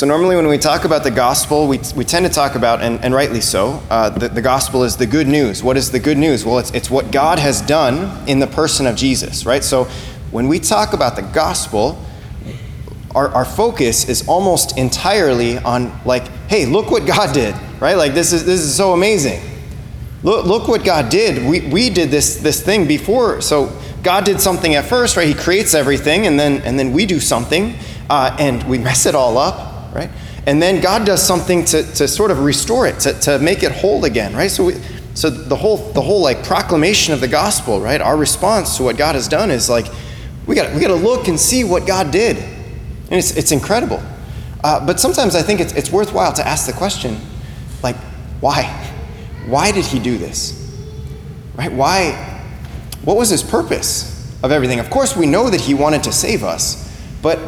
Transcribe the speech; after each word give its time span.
So, 0.00 0.08
normally, 0.08 0.34
when 0.34 0.48
we 0.48 0.58
talk 0.58 0.84
about 0.84 1.04
the 1.04 1.12
gospel, 1.12 1.68
we, 1.68 1.78
we 1.94 2.04
tend 2.04 2.26
to 2.26 2.32
talk 2.32 2.56
about, 2.56 2.82
and, 2.82 2.98
and 3.04 3.14
rightly 3.14 3.40
so, 3.40 3.80
uh, 3.90 4.10
the, 4.10 4.28
the 4.28 4.42
gospel 4.42 4.82
is 4.82 4.96
the 4.96 5.06
good 5.06 5.28
news. 5.28 5.62
What 5.62 5.76
is 5.76 5.92
the 5.92 6.00
good 6.00 6.18
news? 6.18 6.44
Well, 6.44 6.58
it's, 6.58 6.72
it's 6.72 6.90
what 6.90 7.12
God 7.12 7.38
has 7.38 7.60
done 7.60 8.28
in 8.28 8.40
the 8.40 8.48
person 8.48 8.88
of 8.88 8.96
Jesus, 8.96 9.46
right? 9.46 9.62
So, 9.62 9.84
when 10.32 10.48
we 10.48 10.58
talk 10.58 10.94
about 10.94 11.14
the 11.14 11.22
gospel, 11.22 12.04
our, 13.14 13.28
our 13.28 13.44
focus 13.44 14.08
is 14.08 14.26
almost 14.26 14.76
entirely 14.76 15.58
on, 15.58 15.96
like, 16.04 16.26
hey, 16.48 16.66
look 16.66 16.90
what 16.90 17.06
God 17.06 17.32
did, 17.32 17.54
right? 17.80 17.96
Like, 17.96 18.14
this 18.14 18.32
is, 18.32 18.44
this 18.44 18.62
is 18.62 18.74
so 18.74 18.94
amazing. 18.94 19.48
Look, 20.24 20.44
look 20.44 20.66
what 20.66 20.84
God 20.84 21.08
did. 21.08 21.48
We, 21.48 21.60
we 21.68 21.88
did 21.88 22.10
this, 22.10 22.38
this 22.38 22.60
thing 22.60 22.88
before. 22.88 23.40
So, 23.42 23.66
God 24.02 24.24
did 24.24 24.40
something 24.40 24.74
at 24.74 24.86
first, 24.86 25.16
right? 25.16 25.28
He 25.28 25.34
creates 25.34 25.72
everything, 25.72 26.26
and 26.26 26.36
then, 26.36 26.62
and 26.62 26.80
then 26.80 26.92
we 26.92 27.06
do 27.06 27.20
something, 27.20 27.76
uh, 28.10 28.36
and 28.40 28.60
we 28.68 28.78
mess 28.78 29.06
it 29.06 29.14
all 29.14 29.38
up 29.38 29.70
right? 29.94 30.10
And 30.46 30.60
then 30.60 30.82
God 30.82 31.06
does 31.06 31.22
something 31.22 31.64
to, 31.66 31.82
to 31.94 32.08
sort 32.08 32.30
of 32.30 32.40
restore 32.40 32.86
it, 32.86 33.00
to, 33.00 33.12
to 33.20 33.38
make 33.38 33.62
it 33.62 33.72
whole 33.72 34.04
again, 34.04 34.34
right? 34.34 34.50
So, 34.50 34.64
we, 34.64 34.74
so 35.14 35.30
the 35.30 35.56
whole 35.56 35.76
the 35.76 36.02
whole 36.02 36.20
like 36.20 36.42
proclamation 36.42 37.14
of 37.14 37.20
the 37.20 37.28
gospel, 37.28 37.80
right? 37.80 38.00
Our 38.00 38.16
response 38.16 38.76
to 38.76 38.82
what 38.82 38.96
God 38.96 39.14
has 39.14 39.28
done 39.28 39.50
is 39.50 39.70
like 39.70 39.86
we 40.46 40.56
got 40.56 40.74
we 40.74 40.80
got 40.80 40.88
to 40.88 40.94
look 40.94 41.28
and 41.28 41.38
see 41.38 41.62
what 41.62 41.86
God 41.86 42.10
did, 42.10 42.36
and 42.36 43.12
it's 43.12 43.36
it's 43.36 43.52
incredible. 43.52 44.02
Uh, 44.62 44.84
but 44.84 44.98
sometimes 44.98 45.36
I 45.36 45.42
think 45.42 45.60
it's 45.60 45.72
it's 45.74 45.90
worthwhile 45.90 46.32
to 46.32 46.46
ask 46.46 46.66
the 46.66 46.72
question, 46.72 47.18
like, 47.82 47.96
why? 48.40 48.64
Why 49.46 49.70
did 49.70 49.84
He 49.84 50.00
do 50.00 50.18
this? 50.18 50.60
Right? 51.54 51.72
Why? 51.72 52.12
What 53.04 53.16
was 53.16 53.30
His 53.30 53.42
purpose 53.42 54.10
of 54.42 54.50
everything? 54.50 54.80
Of 54.80 54.90
course, 54.90 55.16
we 55.16 55.26
know 55.26 55.48
that 55.48 55.60
He 55.60 55.74
wanted 55.74 56.02
to 56.04 56.12
save 56.12 56.42
us, 56.42 56.90
but 57.22 57.38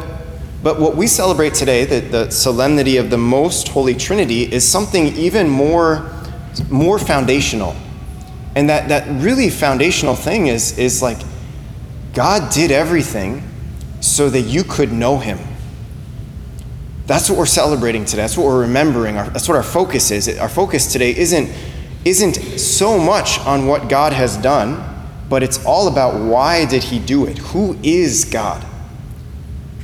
but 0.63 0.79
what 0.79 0.95
we 0.95 1.07
celebrate 1.07 1.53
today, 1.53 1.85
the, 1.85 1.99
the 1.99 2.31
solemnity 2.31 2.97
of 2.97 3.09
the 3.09 3.17
most 3.17 3.67
holy 3.67 3.93
Trinity, 3.93 4.51
is 4.51 4.67
something 4.67 5.07
even 5.15 5.47
more, 5.47 6.09
more 6.69 6.97
foundational. 6.97 7.75
And 8.55 8.69
that, 8.69 8.89
that 8.89 9.07
really 9.21 9.49
foundational 9.49 10.15
thing 10.15 10.47
is, 10.47 10.77
is 10.79 11.01
like 11.01 11.19
God 12.13 12.51
did 12.51 12.71
everything 12.71 13.43
so 14.01 14.29
that 14.29 14.41
you 14.41 14.63
could 14.63 14.91
know 14.91 15.19
Him. 15.19 15.37
That's 17.05 17.29
what 17.29 17.37
we're 17.37 17.45
celebrating 17.45 18.03
today. 18.03 18.23
That's 18.23 18.35
what 18.35 18.47
we're 18.47 18.61
remembering. 18.61 19.15
That's 19.15 19.47
what 19.47 19.55
our 19.55 19.63
focus 19.63 20.11
is. 20.11 20.27
Our 20.39 20.49
focus 20.49 20.91
today 20.91 21.15
isn't, 21.15 21.49
isn't 22.03 22.59
so 22.59 22.97
much 22.99 23.39
on 23.41 23.67
what 23.67 23.89
God 23.89 24.11
has 24.11 24.37
done, 24.37 24.83
but 25.29 25.43
it's 25.43 25.63
all 25.63 25.87
about 25.87 26.19
why 26.19 26.65
did 26.65 26.83
He 26.83 26.99
do 26.99 27.25
it? 27.25 27.37
Who 27.37 27.77
is 27.83 28.25
God? 28.25 28.65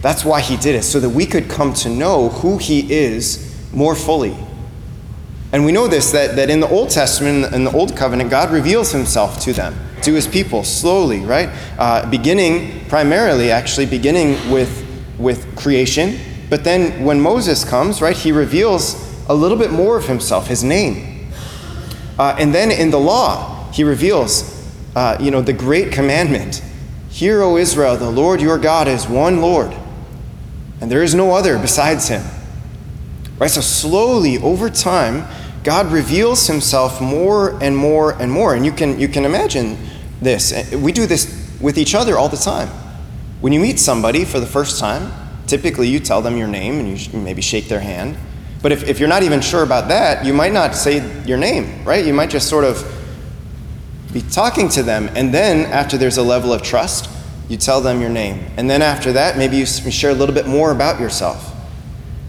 That's 0.03 0.25
why 0.25 0.41
he 0.41 0.57
did 0.57 0.75
it, 0.75 0.83
so 0.83 0.99
that 0.99 1.09
we 1.09 1.25
could 1.25 1.49
come 1.49 1.73
to 1.75 1.89
know 1.89 2.27
who 2.27 2.57
he 2.57 2.91
is 2.91 3.55
more 3.71 3.95
fully. 3.95 4.35
And 5.53 5.63
we 5.63 5.71
know 5.71 5.87
this 5.87 6.11
that, 6.11 6.35
that 6.35 6.49
in 6.49 6.59
the 6.59 6.67
Old 6.67 6.89
Testament, 6.89 7.53
in 7.53 7.63
the 7.63 7.71
Old 7.71 7.95
Covenant, 7.95 8.29
God 8.29 8.51
reveals 8.51 8.91
himself 8.91 9.39
to 9.43 9.53
them, 9.53 9.73
to 10.01 10.13
his 10.13 10.27
people, 10.27 10.65
slowly, 10.65 11.21
right? 11.21 11.47
Uh, 11.77 12.05
beginning, 12.09 12.85
primarily, 12.89 13.49
actually, 13.49 13.85
beginning 13.85 14.51
with, 14.51 14.85
with 15.17 15.55
creation. 15.55 16.19
But 16.49 16.65
then 16.65 17.05
when 17.05 17.21
Moses 17.21 17.63
comes, 17.63 18.01
right, 18.01 18.17
he 18.17 18.33
reveals 18.33 18.95
a 19.29 19.33
little 19.33 19.57
bit 19.57 19.71
more 19.71 19.95
of 19.95 20.05
himself, 20.07 20.47
his 20.47 20.65
name. 20.65 21.29
Uh, 22.19 22.35
and 22.37 22.53
then 22.53 22.71
in 22.71 22.91
the 22.91 22.99
law, 22.99 23.71
he 23.71 23.85
reveals, 23.85 24.69
uh, 24.97 25.15
you 25.21 25.31
know, 25.31 25.41
the 25.41 25.53
great 25.53 25.93
commandment 25.93 26.61
Hear, 27.09 27.41
O 27.43 27.57
Israel, 27.57 27.95
the 27.95 28.09
Lord 28.09 28.41
your 28.41 28.57
God 28.57 28.87
is 28.87 29.07
one 29.07 29.39
Lord 29.39 29.73
and 30.83 30.91
there 30.91 31.01
is 31.01 31.15
no 31.15 31.31
other 31.31 31.57
besides 31.57 32.09
him. 32.09 32.21
Right? 33.39 33.49
So, 33.49 33.61
slowly, 33.61 34.37
over 34.39 34.69
time, 34.69 35.25
God 35.63 35.89
reveals 35.93 36.45
himself 36.47 36.99
more 36.99 37.57
and 37.63 37.77
more 37.77 38.21
and 38.21 38.29
more. 38.29 38.53
And 38.53 38.65
you 38.65 38.73
can, 38.73 38.99
you 38.99 39.07
can 39.07 39.23
imagine 39.23 39.77
this. 40.21 40.73
We 40.73 40.91
do 40.91 41.05
this 41.05 41.57
with 41.61 41.77
each 41.77 41.95
other 41.95 42.17
all 42.17 42.27
the 42.27 42.35
time. 42.35 42.67
When 43.39 43.53
you 43.53 43.61
meet 43.61 43.79
somebody 43.79 44.25
for 44.25 44.41
the 44.41 44.45
first 44.45 44.77
time, 44.77 45.13
typically 45.47 45.87
you 45.87 46.01
tell 46.01 46.21
them 46.21 46.35
your 46.35 46.49
name 46.49 46.81
and 46.81 46.99
you 46.99 47.17
maybe 47.17 47.41
shake 47.41 47.69
their 47.69 47.79
hand. 47.79 48.17
But 48.61 48.73
if, 48.73 48.83
if 48.83 48.99
you're 48.99 49.07
not 49.07 49.23
even 49.23 49.39
sure 49.39 49.63
about 49.63 49.87
that, 49.87 50.25
you 50.25 50.33
might 50.33 50.51
not 50.51 50.75
say 50.75 51.01
your 51.23 51.37
name, 51.37 51.85
right? 51.85 52.05
You 52.05 52.13
might 52.13 52.29
just 52.29 52.49
sort 52.49 52.65
of 52.65 52.83
be 54.11 54.21
talking 54.21 54.67
to 54.71 54.83
them. 54.83 55.09
And 55.15 55.33
then, 55.33 55.65
after 55.71 55.97
there's 55.97 56.17
a 56.17 56.23
level 56.23 56.51
of 56.51 56.61
trust, 56.61 57.09
you 57.49 57.57
tell 57.57 57.81
them 57.81 58.01
your 58.01 58.09
name. 58.09 58.45
And 58.57 58.69
then 58.69 58.81
after 58.81 59.11
that, 59.13 59.37
maybe 59.37 59.57
you 59.57 59.65
share 59.65 60.11
a 60.11 60.15
little 60.15 60.35
bit 60.35 60.47
more 60.47 60.71
about 60.71 60.99
yourself. 60.99 61.53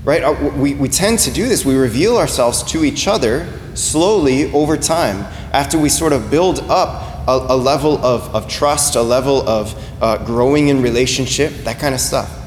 Right? 0.05 0.23
Uh, 0.23 0.53
we, 0.57 0.75
we 0.75 0.89
tend 0.89 1.19
to 1.21 1.31
do 1.31 1.49
this. 1.49 1.65
We 1.65 1.77
reveal 1.77 2.19
ourselves 2.19 2.63
to 2.65 2.85
each 2.85 3.09
other 3.09 3.49
slowly 3.75 4.53
over 4.53 4.77
time 4.77 5.21
after 5.53 5.79
we 5.79 5.89
sort 5.89 6.13
of 6.13 6.31
build 6.31 6.61
up 6.69 7.27
a, 7.27 7.47
a 7.53 7.57
level 7.57 8.05
of, 8.05 8.35
of 8.35 8.49
trust, 8.49 8.97
a 8.97 9.03
level 9.03 9.49
of 9.49 9.75
uh, 10.03 10.25
growing 10.25 10.69
in 10.69 10.83
relationship, 10.83 11.53
that 11.65 11.79
kind 11.79 11.95
of 11.95 12.01
stuff. 12.01 12.41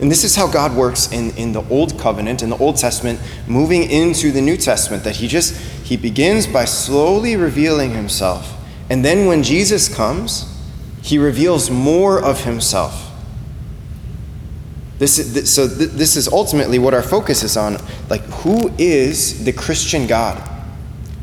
And 0.00 0.10
this 0.10 0.24
is 0.24 0.34
how 0.34 0.50
God 0.50 0.74
works 0.74 1.12
in, 1.12 1.30
in 1.36 1.52
the 1.52 1.62
Old 1.68 1.98
Covenant, 1.98 2.42
in 2.42 2.48
the 2.48 2.56
Old 2.56 2.76
Testament, 2.76 3.20
moving 3.46 3.90
into 3.90 4.30
the 4.32 4.40
New 4.40 4.56
Testament, 4.56 5.04
that 5.04 5.16
He 5.16 5.28
just, 5.28 5.54
He 5.84 5.96
begins 5.96 6.46
by 6.46 6.64
slowly 6.64 7.36
revealing 7.36 7.90
Himself. 7.90 8.56
And 8.88 9.04
then 9.04 9.26
when 9.26 9.42
Jesus 9.42 9.94
comes, 9.94 10.46
he 11.02 11.18
reveals 11.18 11.70
more 11.70 12.22
of 12.22 12.44
himself. 12.44 13.10
This 14.98 15.18
is, 15.18 15.50
so 15.50 15.66
this 15.66 16.16
is 16.16 16.28
ultimately 16.28 16.78
what 16.78 16.92
our 16.92 17.02
focus 17.02 17.42
is 17.42 17.56
on. 17.56 17.78
Like, 18.10 18.22
who 18.22 18.70
is 18.76 19.44
the 19.44 19.52
Christian 19.52 20.06
God? 20.06 20.46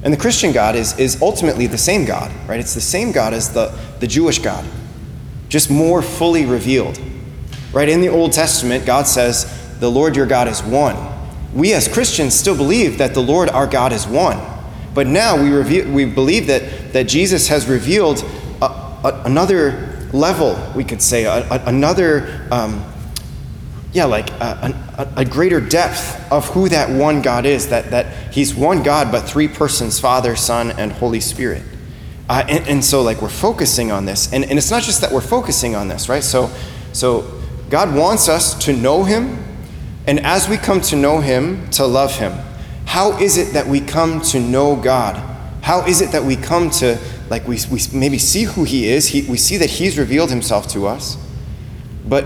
And 0.04 0.12
the 0.12 0.18
Christian 0.18 0.52
God 0.52 0.76
is, 0.76 0.98
is 0.98 1.22
ultimately 1.22 1.68
the 1.68 1.78
same 1.78 2.06
God, 2.06 2.32
right? 2.48 2.60
It's 2.60 2.74
the 2.74 2.82
same 2.82 3.12
God 3.12 3.34
as 3.34 3.54
the, 3.54 3.78
the 4.00 4.08
Jewish 4.08 4.40
God, 4.40 4.66
just 5.50 5.70
more 5.70 6.02
fully 6.02 6.46
revealed. 6.46 7.00
Right? 7.72 7.90
In 7.90 8.02
the 8.02 8.08
Old 8.08 8.32
Testament, 8.32 8.86
God 8.86 9.06
says, 9.06 9.78
the 9.80 9.92
Lord 9.92 10.16
your 10.16 10.26
God 10.26 10.48
is 10.48 10.64
one. 10.64 10.96
We 11.54 11.74
as 11.74 11.88
Christians 11.88 12.34
still 12.34 12.56
believe 12.56 12.98
that 12.98 13.14
the 13.14 13.22
Lord 13.22 13.50
our 13.50 13.68
God 13.68 13.94
is 13.94 14.08
one. 14.08 14.40
But 14.94 15.06
now 15.06 15.42
we, 15.42 15.52
review, 15.52 15.92
we 15.92 16.06
believe 16.06 16.48
that, 16.48 16.94
that 16.94 17.08
Jesus 17.08 17.48
has 17.50 17.68
revealed 17.68 18.24
a, 19.04 19.22
another 19.26 20.08
level, 20.14 20.58
we 20.76 20.84
could 20.84 21.02
say, 21.02 21.26
a, 21.26 21.46
another, 21.66 22.48
um, 22.52 22.84
yeah, 23.94 24.06
like 24.06 24.30
a, 24.32 25.14
a, 25.16 25.26
greater 25.26 25.60
depth 25.60 26.32
of 26.32 26.48
who 26.50 26.70
that 26.70 26.90
one 26.90 27.22
God 27.22 27.46
is, 27.46 27.70
that, 27.70 27.92
that 27.92 28.34
He's 28.34 28.54
one 28.54 28.84
God, 28.84 29.12
but 29.12 29.22
three 29.22 29.48
persons 29.48 30.00
Father, 30.00 30.36
Son, 30.36 30.72
and 30.72 30.92
Holy 30.92 31.20
Spirit. 31.20 31.64
Uh, 32.30 32.44
and, 32.48 32.68
and, 32.68 32.86
so, 32.86 33.02
like, 33.02 33.22
we're 33.22 33.30
focusing 33.30 33.92
on 33.92 34.06
this. 34.06 34.32
And, 34.34 34.44
and 34.44 34.58
it's 34.58 34.72
not 34.72 34.84
just 34.84 35.02
that 35.02 35.12
we're 35.12 35.22
focusing 35.22 35.76
on 35.76 35.88
this, 35.88 36.10
right? 36.10 36.24
So, 36.24 36.52
so, 36.94 37.34
God 37.70 37.96
wants 37.96 38.30
us 38.30 38.54
to 38.66 38.74
know 38.74 39.04
Him, 39.04 39.44
and 40.06 40.20
as 40.22 40.48
we 40.48 40.58
come 40.58 40.82
to 40.82 40.96
know 40.96 41.20
Him, 41.20 41.70
to 41.72 41.86
love 41.86 42.16
Him. 42.16 42.34
How 42.86 43.18
is 43.20 43.38
it 43.38 43.54
that 43.54 43.68
we 43.68 43.82
come 43.82 44.22
to 44.22 44.40
know 44.40 44.76
God? 44.76 45.18
How 45.62 45.86
is 45.86 46.02
it 46.02 46.12
that 46.14 46.24
we 46.24 46.38
come 46.38 46.70
to 46.72 46.98
like 47.30 47.48
we, 47.48 47.60
we 47.72 47.80
maybe 47.94 48.18
see 48.18 48.44
who 48.44 48.64
he 48.64 48.88
is. 48.88 49.08
He, 49.08 49.22
we 49.24 49.38
see 49.38 49.58
that 49.58 49.70
he's 49.70 49.98
revealed 49.98 50.30
himself 50.30 50.68
to 50.70 50.88
us. 50.88 51.18
But 52.08 52.26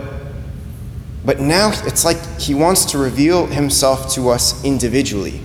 but 1.24 1.40
now 1.40 1.72
it's 1.86 2.04
like 2.04 2.18
he 2.40 2.56
wants 2.56 2.86
to 2.86 2.98
reveal 2.98 3.46
himself 3.46 4.12
to 4.14 4.30
us 4.30 4.64
individually. 4.64 5.40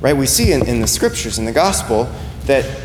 Right? 0.00 0.16
We 0.16 0.26
see 0.26 0.52
in, 0.52 0.66
in 0.66 0.80
the 0.80 0.86
scriptures 0.86 1.38
in 1.38 1.44
the 1.44 1.52
gospel 1.52 2.10
that 2.46 2.80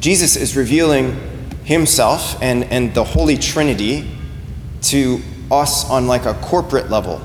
jesus 0.00 0.36
is 0.36 0.54
revealing 0.54 1.18
himself 1.64 2.40
and, 2.42 2.64
and 2.64 2.92
the 2.92 3.02
holy 3.02 3.38
trinity 3.38 4.08
to 4.82 5.20
us 5.50 5.88
on 5.88 6.06
like 6.06 6.26
a 6.26 6.34
corporate 6.34 6.90
level. 6.90 7.22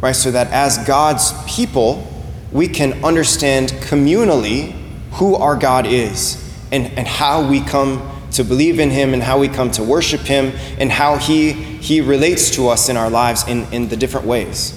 Right? 0.00 0.12
So 0.12 0.30
that 0.32 0.48
as 0.48 0.78
god's 0.86 1.32
people 1.50 2.06
we 2.52 2.68
can 2.68 3.02
understand 3.04 3.70
communally 3.70 4.72
who 5.12 5.36
our 5.36 5.56
god 5.56 5.86
is 5.86 6.49
and, 6.72 6.86
and 6.98 7.06
how 7.06 7.48
we 7.48 7.60
come 7.60 8.16
to 8.32 8.44
believe 8.44 8.78
in 8.78 8.90
him 8.90 9.12
and 9.12 9.22
how 9.22 9.38
we 9.38 9.48
come 9.48 9.70
to 9.72 9.82
worship 9.82 10.20
him 10.20 10.52
and 10.78 10.90
how 10.90 11.16
he, 11.16 11.52
he 11.52 12.00
relates 12.00 12.50
to 12.52 12.68
us 12.68 12.88
in 12.88 12.96
our 12.96 13.10
lives 13.10 13.46
in, 13.48 13.64
in 13.72 13.88
the 13.88 13.96
different 13.96 14.26
ways. 14.26 14.76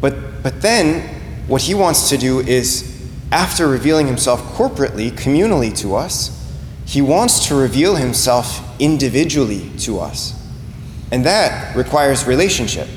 But, 0.00 0.42
but 0.42 0.60
then, 0.60 1.08
what 1.46 1.62
he 1.62 1.74
wants 1.74 2.08
to 2.10 2.18
do 2.18 2.40
is, 2.40 2.90
after 3.30 3.68
revealing 3.68 4.06
himself 4.06 4.40
corporately, 4.54 5.10
communally 5.10 5.76
to 5.78 5.94
us, 5.94 6.30
he 6.86 7.00
wants 7.00 7.48
to 7.48 7.54
reveal 7.54 7.96
himself 7.96 8.60
individually 8.80 9.70
to 9.78 10.00
us. 10.00 10.34
And 11.10 11.24
that 11.24 11.74
requires 11.76 12.26
relationship. 12.26 12.88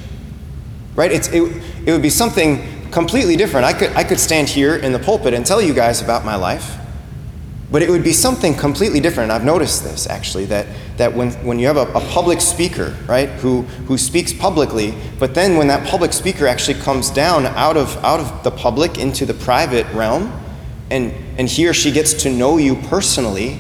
Right? 0.96 1.12
It's, 1.12 1.28
it, 1.30 1.44
it 1.86 1.92
would 1.92 2.02
be 2.02 2.10
something 2.10 2.90
completely 2.92 3.36
different. 3.36 3.66
I 3.66 3.74
could, 3.74 3.92
I 3.92 4.04
could 4.04 4.20
stand 4.20 4.50
here 4.50 4.76
in 4.76 4.92
the 4.92 5.00
pulpit 5.00 5.34
and 5.34 5.46
tell 5.46 5.62
you 5.62 5.74
guys 5.74 6.02
about 6.02 6.26
my 6.26 6.36
life 6.36 6.78
But 7.70 7.82
it 7.82 7.90
would 7.90 8.04
be 8.04 8.14
something 8.14 8.56
completely 8.56 9.02
different. 9.02 9.30
I've 9.30 9.44
noticed 9.44 9.84
this 9.84 10.08
actually, 10.08 10.46
that, 10.46 10.68
that 10.98 11.14
when, 11.14 11.32
when 11.46 11.60
you 11.60 11.68
have 11.68 11.76
a, 11.76 11.92
a, 11.92 12.00
public 12.00 12.40
speaker, 12.40 12.96
right, 13.08 13.28
who, 13.28 13.64
who 13.88 13.98
speaks 13.98 14.32
publicly, 14.32 14.94
but 15.20 15.36
then 15.36 15.58
when 15.58 15.68
that 15.68 15.86
public 15.86 16.14
speaker 16.14 16.48
actually 16.48 16.80
comes 16.80 17.10
down 17.10 17.46
out 17.46 17.76
of, 17.76 17.98
out 18.06 18.22
of 18.22 18.44
the 18.44 18.52
public 18.52 18.98
into 18.98 19.26
the 19.26 19.34
private 19.34 19.86
realm, 19.94 20.32
and, 20.90 21.14
and 21.38 21.50
he 21.50 21.68
or 21.68 21.74
she 21.74 21.92
gets 21.92 22.14
to 22.24 22.30
know 22.30 22.58
you 22.58 22.76
personally, 22.76 23.60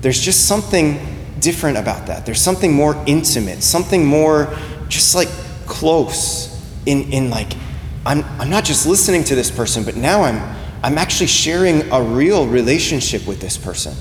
there's 0.00 0.18
just 0.18 0.48
something 0.48 0.98
different 1.38 1.78
about 1.78 2.06
that. 2.08 2.26
There's 2.26 2.40
something 2.40 2.72
more 2.72 3.00
intimate, 3.06 3.62
something 3.62 4.04
more 4.04 4.52
just 4.88 5.14
like 5.14 5.28
close 5.66 6.48
in, 6.86 7.12
in 7.12 7.30
like, 7.30 7.52
I'm, 8.04 8.24
I'm 8.40 8.50
not 8.50 8.64
just 8.64 8.84
listening 8.84 9.22
to 9.24 9.36
this 9.36 9.48
person, 9.50 9.84
but 9.84 9.94
now 9.94 10.22
I'm 10.22 10.61
I'm 10.82 10.98
actually 10.98 11.28
sharing 11.28 11.90
a 11.92 12.02
real 12.02 12.46
relationship 12.46 13.26
with 13.26 13.40
this 13.40 13.56
person. 13.56 13.94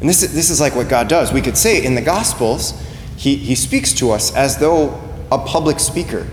And 0.00 0.08
this 0.08 0.22
is, 0.22 0.34
this 0.34 0.50
is 0.50 0.60
like 0.60 0.74
what 0.74 0.88
God 0.88 1.08
does. 1.08 1.32
We 1.32 1.40
could 1.40 1.56
say 1.56 1.84
in 1.84 1.94
the 1.94 2.02
Gospels, 2.02 2.72
he, 3.16 3.36
he 3.36 3.54
speaks 3.54 3.92
to 3.94 4.10
us 4.10 4.34
as 4.34 4.58
though 4.58 5.00
a 5.30 5.38
public 5.38 5.78
speaker. 5.78 6.26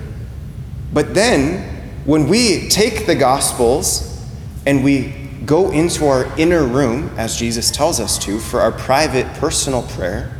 But 0.92 1.14
then, 1.14 1.92
when 2.06 2.28
we 2.28 2.68
take 2.70 3.06
the 3.06 3.14
Gospels 3.14 4.26
and 4.66 4.84
we 4.84 5.14
go 5.46 5.70
into 5.70 6.08
our 6.08 6.26
inner 6.40 6.66
room, 6.66 7.12
as 7.16 7.38
Jesus 7.38 7.70
tells 7.70 8.00
us 8.00 8.18
to, 8.26 8.40
for 8.40 8.62
our 8.62 8.72
private, 8.72 9.28
personal 9.36 9.84
prayer, 9.84 10.36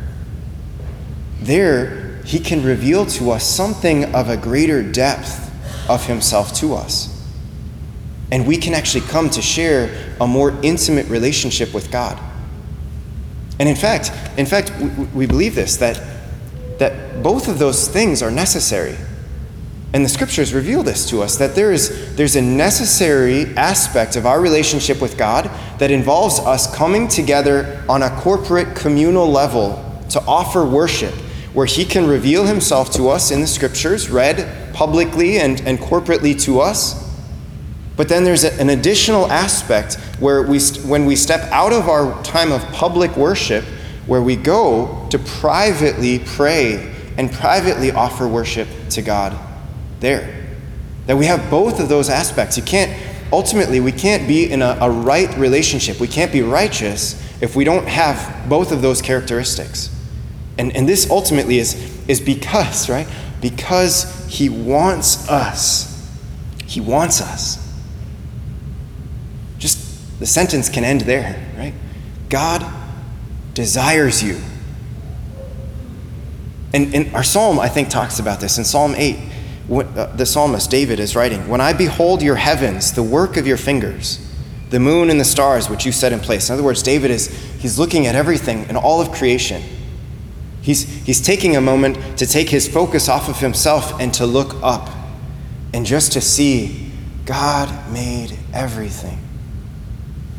there 1.40 2.20
he 2.24 2.40
can 2.40 2.64
reveal 2.64 3.06
to 3.06 3.30
us 3.30 3.44
something 3.44 4.14
of 4.14 4.28
a 4.28 4.36
greater 4.36 4.82
depth 4.82 5.48
of 5.88 6.06
himself 6.06 6.52
to 6.54 6.74
us. 6.74 7.19
And 8.32 8.46
we 8.46 8.56
can 8.56 8.74
actually 8.74 9.06
come 9.06 9.28
to 9.30 9.42
share 9.42 10.14
a 10.20 10.26
more 10.26 10.56
intimate 10.62 11.06
relationship 11.08 11.74
with 11.74 11.90
God. 11.90 12.18
And 13.58 13.68
in 13.68 13.76
fact, 13.76 14.10
in 14.38 14.46
fact, 14.46 14.72
we, 15.14 15.26
believe 15.26 15.54
this 15.54 15.76
that, 15.76 16.00
that 16.78 17.22
both 17.22 17.48
of 17.48 17.58
those 17.58 17.88
things 17.88 18.22
are 18.22 18.30
necessary. 18.30 18.96
And 19.92 20.04
the 20.04 20.08
scriptures 20.08 20.54
reveal 20.54 20.82
this 20.82 21.08
to 21.10 21.20
us 21.20 21.36
that 21.38 21.54
there 21.56 21.72
is 21.72 22.14
there's 22.14 22.36
a 22.36 22.42
necessary 22.42 23.46
aspect 23.56 24.14
of 24.14 24.24
our 24.24 24.40
relationship 24.40 25.02
with 25.02 25.18
God 25.18 25.50
that 25.78 25.90
involves 25.90 26.38
us 26.38 26.72
coming 26.74 27.08
together 27.08 27.84
on 27.88 28.02
a 28.02 28.10
corporate 28.20 28.76
communal 28.76 29.28
level 29.28 29.84
to 30.10 30.20
offer 30.26 30.64
worship 30.64 31.12
where 31.52 31.66
he 31.66 31.84
can 31.84 32.06
reveal 32.06 32.46
himself 32.46 32.92
to 32.92 33.08
us 33.08 33.32
in 33.32 33.40
the 33.40 33.46
scriptures 33.46 34.08
read 34.08 34.72
publicly 34.72 35.38
and, 35.38 35.60
and 35.62 35.78
corporately 35.80 36.40
to 36.42 36.60
us 36.60 37.09
but 38.00 38.08
then 38.08 38.24
there's 38.24 38.44
an 38.44 38.70
additional 38.70 39.30
aspect 39.30 39.96
where 40.20 40.42
we, 40.42 40.58
when 40.86 41.04
we 41.04 41.14
step 41.14 41.42
out 41.52 41.70
of 41.70 41.86
our 41.86 42.22
time 42.22 42.50
of 42.50 42.62
public 42.72 43.14
worship, 43.14 43.62
where 44.06 44.22
we 44.22 44.36
go 44.36 45.06
to 45.10 45.18
privately 45.18 46.18
pray 46.18 46.94
and 47.18 47.30
privately 47.30 47.90
offer 47.90 48.26
worship 48.26 48.68
to 48.88 49.02
God 49.02 49.38
there. 50.00 50.48
That 51.08 51.18
we 51.18 51.26
have 51.26 51.50
both 51.50 51.78
of 51.78 51.90
those 51.90 52.08
aspects. 52.08 52.56
You 52.56 52.62
can't, 52.62 52.90
ultimately, 53.34 53.80
we 53.80 53.92
can't 53.92 54.26
be 54.26 54.50
in 54.50 54.62
a, 54.62 54.78
a 54.80 54.90
right 54.90 55.36
relationship. 55.36 56.00
We 56.00 56.08
can't 56.08 56.32
be 56.32 56.40
righteous 56.40 57.22
if 57.42 57.54
we 57.54 57.64
don't 57.64 57.86
have 57.86 58.48
both 58.48 58.72
of 58.72 58.80
those 58.80 59.02
characteristics. 59.02 59.94
And, 60.56 60.74
and 60.74 60.88
this 60.88 61.10
ultimately 61.10 61.58
is, 61.58 61.74
is 62.08 62.18
because, 62.18 62.88
right? 62.88 63.06
Because 63.42 64.26
He 64.26 64.48
wants 64.48 65.28
us. 65.28 66.10
He 66.64 66.80
wants 66.80 67.20
us. 67.20 67.69
The 70.20 70.26
sentence 70.26 70.68
can 70.68 70.84
end 70.84 71.00
there, 71.02 71.44
right? 71.56 71.74
God 72.28 72.64
desires 73.54 74.22
you. 74.22 74.38
And, 76.72 76.94
and 76.94 77.14
our 77.14 77.24
psalm, 77.24 77.58
I 77.58 77.68
think, 77.68 77.88
talks 77.88 78.20
about 78.20 78.38
this. 78.38 78.58
In 78.58 78.64
Psalm 78.64 78.94
8, 78.94 79.18
uh, 79.70 80.14
the 80.14 80.26
psalmist 80.26 80.70
David 80.70 81.00
is 81.00 81.16
writing 81.16 81.48
When 81.48 81.60
I 81.60 81.72
behold 81.72 82.22
your 82.22 82.36
heavens, 82.36 82.92
the 82.92 83.02
work 83.02 83.38
of 83.38 83.46
your 83.46 83.56
fingers, 83.56 84.24
the 84.68 84.78
moon 84.78 85.10
and 85.10 85.18
the 85.18 85.24
stars 85.24 85.68
which 85.70 85.86
you 85.86 85.90
set 85.90 86.12
in 86.12 86.20
place. 86.20 86.48
In 86.48 86.52
other 86.52 86.62
words, 86.62 86.82
David 86.82 87.10
is 87.10 87.28
he's 87.58 87.78
looking 87.78 88.06
at 88.06 88.14
everything 88.14 88.68
in 88.68 88.76
all 88.76 89.00
of 89.00 89.10
creation. 89.10 89.62
He's, 90.60 90.82
he's 90.82 91.20
taking 91.20 91.56
a 91.56 91.60
moment 91.62 92.18
to 92.18 92.26
take 92.26 92.50
his 92.50 92.68
focus 92.68 93.08
off 93.08 93.30
of 93.30 93.40
himself 93.40 93.98
and 93.98 94.12
to 94.14 94.26
look 94.26 94.54
up 94.62 94.90
and 95.72 95.86
just 95.86 96.12
to 96.12 96.20
see 96.20 96.92
God 97.24 97.90
made 97.90 98.36
everything. 98.52 99.18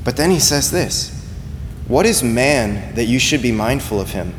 But 0.04 0.18
then 0.18 0.32
he 0.32 0.40
says 0.40 0.72
this 0.72 1.10
What 1.88 2.06
is 2.06 2.24
man 2.24 2.96
that 2.96 3.06
you 3.06 3.20
should 3.20 3.42
be 3.42 3.52
mindful 3.52 4.00
of 4.00 4.12
him? 4.12 4.34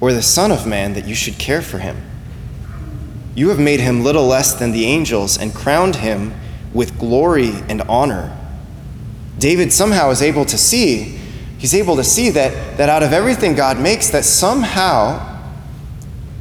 Or 0.00 0.12
the 0.12 0.22
Son 0.22 0.52
of 0.52 0.66
Man 0.66 0.94
that 0.94 1.06
you 1.06 1.14
should 1.14 1.38
care 1.38 1.62
for 1.62 1.78
him? 1.78 2.02
You 3.34 3.50
have 3.50 3.58
made 3.58 3.80
him 3.80 4.02
little 4.02 4.26
less 4.26 4.54
than 4.54 4.72
the 4.72 4.84
angels 4.84 5.38
and 5.38 5.54
crowned 5.54 5.96
him 5.96 6.34
with 6.72 6.98
glory 6.98 7.52
and 7.68 7.82
honor. 7.82 8.36
David 9.38 9.72
somehow 9.72 10.10
is 10.10 10.22
able 10.22 10.44
to 10.46 10.58
see, 10.58 11.18
he's 11.58 11.74
able 11.74 11.96
to 11.96 12.04
see 12.04 12.30
that, 12.30 12.76
that 12.78 12.88
out 12.88 13.02
of 13.02 13.12
everything 13.12 13.54
God 13.54 13.78
makes, 13.78 14.08
that 14.10 14.24
somehow, 14.24 15.40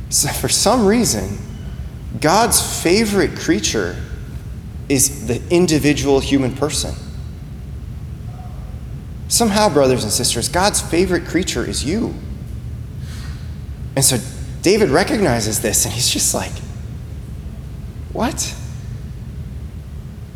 for 0.09 0.49
some 0.49 0.85
reason, 0.85 1.37
God's 2.19 2.81
favorite 2.81 3.37
creature 3.37 3.95
is 4.89 5.27
the 5.27 5.41
individual 5.51 6.19
human 6.19 6.55
person. 6.55 6.95
Somehow, 9.27 9.69
brothers 9.69 10.03
and 10.03 10.11
sisters, 10.11 10.47
God's 10.47 10.81
favorite 10.81 11.25
creature 11.25 11.65
is 11.65 11.83
you. 11.83 12.13
And 13.95 14.05
so 14.05 14.17
David 14.61 14.89
recognizes 14.89 15.61
this 15.61 15.85
and 15.85 15.93
he's 15.93 16.09
just 16.09 16.33
like, 16.33 16.51
What? 18.13 18.55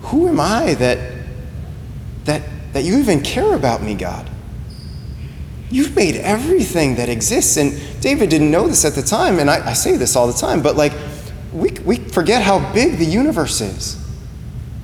Who 0.02 0.28
am 0.28 0.40
I 0.40 0.74
that, 0.74 1.14
that, 2.26 2.42
that 2.74 2.84
you 2.84 2.98
even 2.98 3.22
care 3.22 3.54
about 3.54 3.82
me, 3.82 3.94
God? 3.94 4.30
You've 5.70 5.96
made 5.96 6.16
everything 6.16 6.96
that 6.96 7.08
exists. 7.08 7.56
And 7.56 7.80
David 8.02 8.30
didn't 8.30 8.52
know 8.52 8.68
this 8.68 8.84
at 8.84 8.94
the 8.94 9.02
time, 9.02 9.40
and 9.40 9.50
I, 9.50 9.70
I 9.70 9.74
say 9.74 9.96
this 9.96 10.18
all 10.18 10.28
the 10.28 10.34
time, 10.34 10.62
but 10.62 10.76
like, 10.76 10.92
we, 11.54 11.72
we 11.86 11.96
forget 11.96 12.42
how 12.42 12.74
big 12.74 12.98
the 12.98 13.06
universe 13.06 13.62
is. 13.62 13.98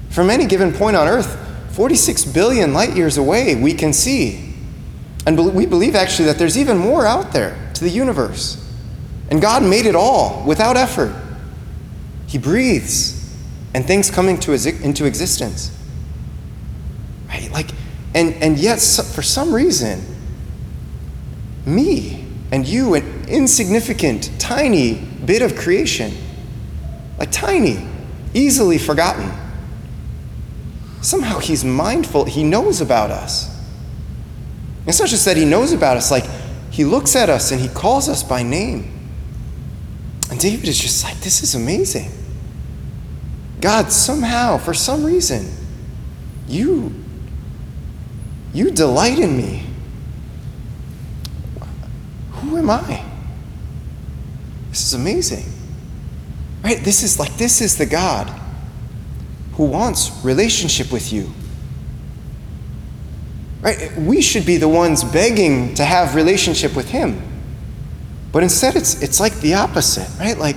From 0.09 0.29
any 0.29 0.45
given 0.45 0.71
point 0.71 0.95
on 0.95 1.07
earth, 1.07 1.46
46 1.77 2.25
billion 2.25 2.73
light 2.73 2.95
years 2.95 3.19
away, 3.19 3.53
we 3.53 3.71
can 3.71 3.93
see. 3.93 4.51
And 5.27 5.53
we 5.53 5.67
believe 5.67 5.93
actually 5.93 6.25
that 6.25 6.39
there's 6.39 6.57
even 6.57 6.75
more 6.75 7.05
out 7.05 7.33
there 7.33 7.69
to 7.75 7.83
the 7.83 7.89
universe. 7.91 8.67
And 9.29 9.39
God 9.39 9.61
made 9.61 9.85
it 9.85 9.95
all 9.95 10.43
without 10.43 10.75
effort. 10.75 11.15
He 12.25 12.39
breathes, 12.39 13.31
and 13.75 13.85
things 13.85 14.09
come 14.09 14.27
into, 14.27 14.53
into 14.53 15.05
existence. 15.05 15.71
Right? 17.27 17.51
Like, 17.51 17.69
and, 18.15 18.33
and 18.41 18.57
yet, 18.57 18.77
for 18.77 19.21
some 19.21 19.53
reason, 19.53 20.03
me 21.63 22.25
and 22.51 22.67
you, 22.67 22.95
an 22.95 23.29
insignificant, 23.29 24.31
tiny 24.39 24.95
bit 24.95 25.43
of 25.43 25.55
creation, 25.55 26.11
like 27.19 27.31
tiny, 27.31 27.87
easily 28.33 28.79
forgotten 28.79 29.31
somehow 31.01 31.39
he's 31.39 31.63
mindful, 31.63 32.25
he 32.25 32.43
knows 32.43 32.81
about 32.81 33.11
us. 33.11 33.53
It's 34.85 34.99
not 34.99 35.09
just 35.09 35.25
that 35.25 35.37
he 35.37 35.45
knows 35.45 35.73
about 35.73 35.97
us, 35.97 36.11
like 36.11 36.25
he 36.71 36.85
looks 36.85 37.15
at 37.15 37.29
us 37.29 37.51
and 37.51 37.59
he 37.59 37.67
calls 37.67 38.07
us 38.09 38.23
by 38.23 38.43
name. 38.43 38.93
And 40.29 40.39
David 40.39 40.67
is 40.67 40.79
just 40.79 41.03
like, 41.03 41.19
this 41.19 41.41
is 41.43 41.55
amazing. 41.55 42.11
God, 43.59 43.91
somehow, 43.91 44.57
for 44.57 44.73
some 44.73 45.03
reason, 45.03 45.49
you 46.47 46.93
you 48.53 48.71
delight 48.71 49.19
in 49.19 49.35
me. 49.35 49.63
Who 52.31 52.57
am 52.57 52.69
I? 52.69 53.03
This 54.69 54.87
is 54.87 54.93
amazing. 54.93 55.45
Right? 56.63 56.79
This 56.79 57.03
is 57.03 57.19
like 57.19 57.35
this 57.37 57.61
is 57.61 57.77
the 57.77 57.85
God 57.85 58.33
who 59.57 59.65
wants 59.65 60.11
relationship 60.23 60.91
with 60.91 61.11
you. 61.11 61.29
Right? 63.61 63.91
We 63.97 64.21
should 64.21 64.45
be 64.45 64.57
the 64.57 64.67
ones 64.67 65.03
begging 65.03 65.73
to 65.75 65.83
have 65.83 66.15
relationship 66.15 66.75
with 66.75 66.89
him. 66.89 67.21
But 68.31 68.43
instead 68.43 68.75
it's 68.75 69.01
it's 69.01 69.19
like 69.19 69.33
the 69.39 69.55
opposite, 69.55 70.07
right? 70.19 70.37
Like 70.37 70.55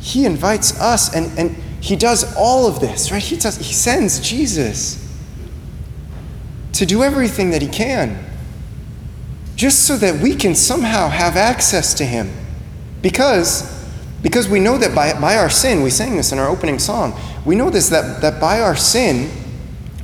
he 0.00 0.24
invites 0.24 0.80
us 0.80 1.14
and, 1.14 1.36
and 1.36 1.50
he 1.80 1.96
does 1.96 2.36
all 2.36 2.68
of 2.68 2.78
this, 2.78 3.10
right? 3.10 3.22
He 3.22 3.36
does 3.36 3.56
he 3.56 3.74
sends 3.74 4.20
Jesus 4.20 5.04
to 6.74 6.86
do 6.86 7.02
everything 7.02 7.50
that 7.50 7.62
he 7.62 7.68
can. 7.68 8.24
Just 9.56 9.86
so 9.86 9.96
that 9.96 10.22
we 10.22 10.36
can 10.36 10.54
somehow 10.54 11.08
have 11.08 11.36
access 11.36 11.94
to 11.94 12.04
him. 12.04 12.30
Because 13.02 13.77
because 14.28 14.46
we 14.46 14.60
know 14.60 14.76
that 14.76 14.94
by, 14.94 15.18
by 15.18 15.38
our 15.38 15.48
sin, 15.48 15.80
we 15.80 15.88
sang 15.88 16.18
this 16.18 16.32
in 16.32 16.38
our 16.38 16.50
opening 16.50 16.78
song, 16.78 17.18
we 17.46 17.56
know 17.56 17.70
this 17.70 17.88
that, 17.88 18.20
that 18.20 18.38
by 18.38 18.60
our 18.60 18.76
sin, 18.76 19.30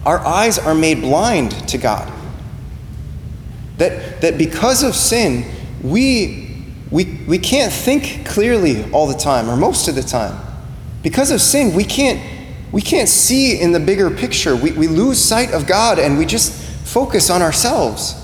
our 0.07 0.19
eyes 0.19 0.59
are 0.59 0.75
made 0.75 1.03
blind 1.03 1.51
to 1.69 1.77
God. 1.77 2.11
That, 3.77 4.23
that 4.23 4.39
because 4.39 4.83
of 4.83 4.95
sin, 4.95 5.45
we, 5.83 6.65
we, 6.91 7.21
we 7.29 7.37
can't 7.37 7.71
think 7.71 8.27
clearly 8.27 8.91
all 8.93 9.07
the 9.07 9.13
time, 9.13 9.47
or 9.47 9.59
most 9.59 9.89
of 9.89 9.95
the 9.95 10.03
time. 10.03 10.43
Because 11.03 11.31
of 11.31 11.43
sin, 11.43 11.75
we 11.75 11.85
can't, 11.85 12.19
we 12.73 12.81
can't 12.81 13.11
see 13.11 13.61
in 13.61 13.73
the 13.73 13.81
bigger 13.81 14.09
picture. 14.11 14.57
We, 14.57 14.73
we 14.73 14.89
lose 14.89 15.19
sight 15.19 15.53
of 15.53 15.67
God 15.67 15.99
and 15.99 16.17
we 16.17 16.25
just 16.25 16.51
focus 16.87 17.29
on 17.29 17.43
ourselves. 17.43 18.19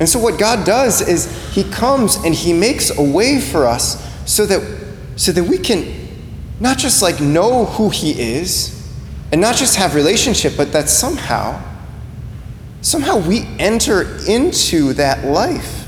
And 0.00 0.08
so, 0.08 0.18
what 0.18 0.40
God 0.40 0.64
does 0.64 1.06
is 1.06 1.54
He 1.54 1.62
comes 1.62 2.16
and 2.16 2.34
He 2.34 2.54
makes 2.54 2.88
a 2.96 3.02
way 3.02 3.38
for 3.38 3.66
us 3.66 4.02
so 4.24 4.46
that, 4.46 4.83
so 5.16 5.32
that 5.32 5.44
we 5.44 5.58
can 5.58 6.08
not 6.60 6.78
just 6.78 7.02
like 7.02 7.20
know 7.20 7.66
who 7.66 7.90
He 7.90 8.36
is 8.36 8.74
and 9.32 9.40
not 9.40 9.56
just 9.56 9.76
have 9.76 9.94
relationship, 9.94 10.54
but 10.56 10.72
that 10.72 10.88
somehow, 10.88 11.62
somehow 12.80 13.18
we 13.18 13.46
enter 13.58 14.16
into 14.28 14.92
that 14.94 15.24
life. 15.24 15.86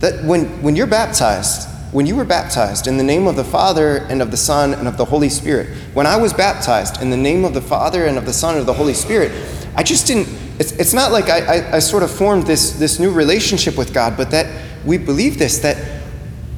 That 0.00 0.24
when, 0.24 0.62
when 0.62 0.76
you're 0.76 0.86
baptized, 0.86 1.68
when 1.92 2.06
you 2.06 2.16
were 2.16 2.24
baptized 2.24 2.86
in 2.86 2.96
the 2.96 3.04
name 3.04 3.26
of 3.26 3.36
the 3.36 3.44
Father 3.44 3.98
and 4.08 4.22
of 4.22 4.30
the 4.30 4.36
Son 4.36 4.74
and 4.74 4.88
of 4.88 4.96
the 4.96 5.04
Holy 5.04 5.28
Spirit, 5.28 5.68
when 5.94 6.06
I 6.06 6.16
was 6.16 6.32
baptized 6.32 7.02
in 7.02 7.10
the 7.10 7.16
name 7.16 7.44
of 7.44 7.52
the 7.54 7.60
Father 7.60 8.06
and 8.06 8.16
of 8.16 8.26
the 8.26 8.32
Son 8.32 8.54
and 8.54 8.60
of 8.60 8.66
the 8.66 8.72
Holy 8.72 8.94
Spirit, 8.94 9.32
I 9.74 9.82
just 9.82 10.06
didn't, 10.06 10.28
it's, 10.58 10.72
it's 10.72 10.92
not 10.92 11.12
like 11.12 11.28
I, 11.28 11.40
I, 11.40 11.76
I 11.76 11.78
sort 11.80 12.02
of 12.02 12.10
formed 12.10 12.46
this, 12.46 12.72
this 12.72 12.98
new 12.98 13.12
relationship 13.12 13.76
with 13.76 13.92
God, 13.92 14.16
but 14.16 14.30
that 14.30 14.46
we 14.84 14.98
believe 14.98 15.38
this, 15.38 15.58
that, 15.58 16.02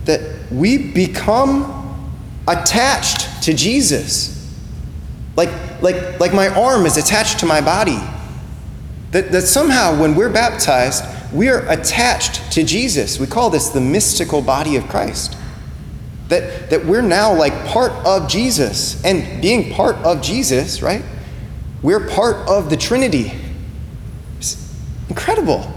that 0.05 0.34
we 0.55 0.79
become 0.79 1.81
attached 2.47 3.43
to 3.45 3.55
Jesus. 3.55 4.31
Like, 5.37 5.51
like, 5.83 6.21
like 6.21 6.33
my 6.33 6.49
arm 6.49 6.87
is 6.87 6.97
attached 6.97 7.41
to 7.41 7.47
my 7.47 7.61
body. 7.61 7.99
That, 9.11 9.33
that 9.33 9.43
somehow 9.43 10.01
when 10.01 10.15
we're 10.15 10.33
baptized, 10.33 11.05
we 11.33 11.49
are 11.49 11.69
attached 11.71 12.53
to 12.53 12.63
Jesus. 12.63 13.19
We 13.19 13.27
call 13.27 13.51
this 13.51 13.69
the 13.69 13.81
mystical 13.81 14.43
body 14.43 14.77
of 14.77 14.89
Christ. 14.89 15.37
That, 16.29 16.71
that 16.71 16.85
we're 16.85 17.03
now 17.03 17.35
like 17.35 17.67
part 17.67 17.93
of 18.07 18.29
Jesus. 18.29 19.03
And 19.05 19.43
being 19.43 19.73
part 19.73 19.97
of 19.97 20.23
Jesus, 20.23 20.83
right? 20.83 21.03
We're 21.83 22.09
part 22.09 22.49
of 22.49 22.71
the 22.71 22.77
Trinity. 22.77 23.33
It's 24.39 24.73
incredible 25.09 25.74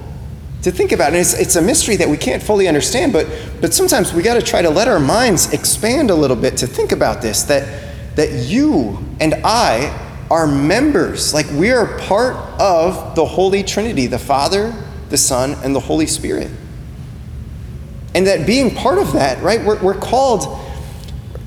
to 0.67 0.71
think 0.71 0.91
about. 0.91 1.07
And 1.07 1.17
it's, 1.17 1.33
it's 1.33 1.55
a 1.55 1.62
mystery 1.62 1.95
that 1.95 2.09
we 2.09 2.17
can't 2.17 2.43
fully 2.43 2.67
understand, 2.67 3.13
but, 3.13 3.25
but 3.62 3.74
sometimes 3.74 4.13
we 4.13 4.21
got 4.21 4.33
to 4.33 4.41
try 4.41 4.62
to 4.62 4.69
let 4.69 4.89
our 4.89 5.00
minds 5.00 5.53
expand 5.53 6.09
a 6.09 6.15
little 6.15 6.36
bit 6.36 6.57
to 6.57 6.67
think 6.67 6.91
about 6.91 7.21
this 7.21 7.43
that, 7.43 8.15
that 8.17 8.31
you 8.33 9.00
and 9.21 9.36
I 9.45 10.03
are 10.29 10.45
members, 10.45 11.33
like 11.33 11.50
we 11.51 11.71
are 11.71 11.97
part 12.00 12.36
of 12.59 13.15
the 13.15 13.24
Holy 13.24 13.63
Trinity, 13.63 14.07
the 14.07 14.19
Father, 14.19 14.74
the 15.07 15.17
Son, 15.17 15.55
and 15.63 15.74
the 15.74 15.79
Holy 15.79 16.05
Spirit. 16.05 16.51
And 18.13 18.27
that 18.27 18.45
being 18.45 18.75
part 18.75 18.97
of 18.97 19.13
that, 19.13 19.41
right, 19.41 19.63
we're, 19.63 19.81
we're 19.81 19.97
called 19.97 20.63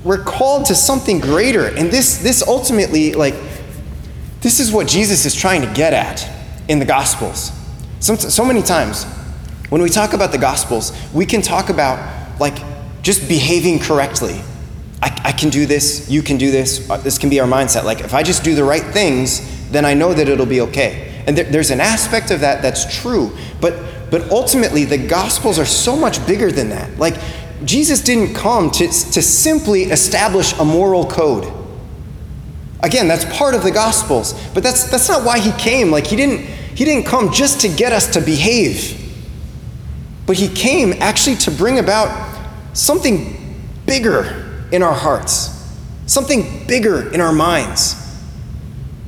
we're 0.03 0.23
called 0.23 0.65
to 0.65 0.73
something 0.73 1.19
greater. 1.19 1.67
And 1.67 1.91
this 1.91 2.17
this 2.17 2.41
ultimately, 2.47 3.13
like, 3.13 3.35
this 4.39 4.59
is 4.59 4.71
what 4.71 4.87
Jesus 4.87 5.25
is 5.25 5.35
trying 5.35 5.61
to 5.61 5.71
get 5.75 5.93
at 5.93 6.27
in 6.67 6.79
the 6.79 6.85
Gospels. 6.85 7.51
So, 8.01 8.15
so 8.15 8.43
many 8.43 8.63
times, 8.63 9.05
when 9.69 9.81
we 9.81 9.89
talk 9.89 10.13
about 10.13 10.31
the 10.31 10.39
Gospels, 10.39 10.91
we 11.13 11.25
can 11.25 11.43
talk 11.43 11.69
about 11.69 12.39
like 12.39 12.57
just 13.03 13.29
behaving 13.29 13.77
correctly. 13.77 14.41
I, 15.03 15.21
I 15.25 15.31
can 15.31 15.49
do 15.49 15.67
this, 15.67 16.09
you 16.09 16.23
can 16.23 16.37
do 16.37 16.49
this, 16.49 16.89
uh, 16.89 16.97
this 16.97 17.19
can 17.19 17.29
be 17.29 17.39
our 17.39 17.47
mindset. 17.47 17.83
Like, 17.83 18.01
if 18.01 18.15
I 18.15 18.23
just 18.23 18.43
do 18.43 18.55
the 18.55 18.63
right 18.63 18.83
things, 18.83 19.69
then 19.69 19.85
I 19.85 19.93
know 19.93 20.15
that 20.15 20.27
it'll 20.27 20.47
be 20.47 20.61
okay. 20.61 21.23
And 21.27 21.37
there, 21.37 21.45
there's 21.45 21.69
an 21.69 21.79
aspect 21.79 22.31
of 22.31 22.39
that 22.41 22.63
that's 22.63 23.01
true. 23.01 23.37
But, 23.61 23.75
but 24.09 24.31
ultimately, 24.31 24.83
the 24.83 24.97
Gospels 24.97 25.59
are 25.59 25.65
so 25.65 25.95
much 25.95 26.25
bigger 26.25 26.51
than 26.51 26.69
that. 26.69 26.97
Like, 26.97 27.15
Jesus 27.65 28.01
didn't 28.01 28.33
come 28.33 28.71
to, 28.71 28.87
to 28.87 29.21
simply 29.21 29.83
establish 29.83 30.53
a 30.57 30.65
moral 30.65 31.05
code. 31.05 31.51
Again, 32.81 33.07
that's 33.07 33.25
part 33.37 33.53
of 33.53 33.61
the 33.61 33.71
Gospels, 33.71 34.33
but 34.55 34.63
that's, 34.63 34.89
that's 34.89 35.07
not 35.07 35.23
why 35.23 35.37
he 35.37 35.51
came. 35.51 35.91
Like, 35.91 36.07
he 36.07 36.15
didn't, 36.15 36.47
he 36.75 36.85
didn't 36.85 37.05
come 37.05 37.31
just 37.31 37.61
to 37.61 37.67
get 37.67 37.91
us 37.91 38.13
to 38.13 38.21
behave, 38.21 38.97
but 40.25 40.37
he 40.37 40.47
came 40.47 40.93
actually 40.99 41.35
to 41.37 41.51
bring 41.51 41.79
about 41.79 42.37
something 42.73 43.65
bigger 43.85 44.67
in 44.71 44.81
our 44.81 44.93
hearts, 44.93 45.49
something 46.05 46.65
bigger 46.67 47.11
in 47.13 47.19
our 47.19 47.33
minds. 47.33 47.95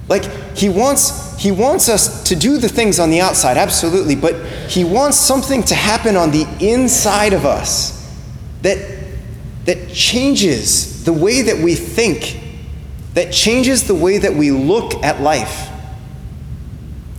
Like, 0.09 0.25
he 0.57 0.67
wants, 0.69 1.39
he 1.39 1.51
wants 1.51 1.87
us 1.87 2.23
to 2.25 2.35
do 2.35 2.57
the 2.57 2.67
things 2.67 2.99
on 2.99 3.09
the 3.09 3.21
outside, 3.21 3.57
absolutely, 3.57 4.15
but 4.15 4.35
he 4.69 4.83
wants 4.83 5.17
something 5.17 5.63
to 5.63 5.75
happen 5.75 6.17
on 6.17 6.31
the 6.31 6.45
inside 6.59 7.33
of 7.33 7.45
us 7.45 7.93
that, 8.61 8.77
that 9.65 9.89
changes 9.89 11.05
the 11.05 11.13
way 11.13 11.41
that 11.43 11.57
we 11.63 11.75
think, 11.75 12.39
that 13.13 13.31
changes 13.31 13.87
the 13.87 13.95
way 13.95 14.17
that 14.17 14.33
we 14.33 14.51
look 14.51 14.95
at 15.03 15.21
life. 15.21 15.69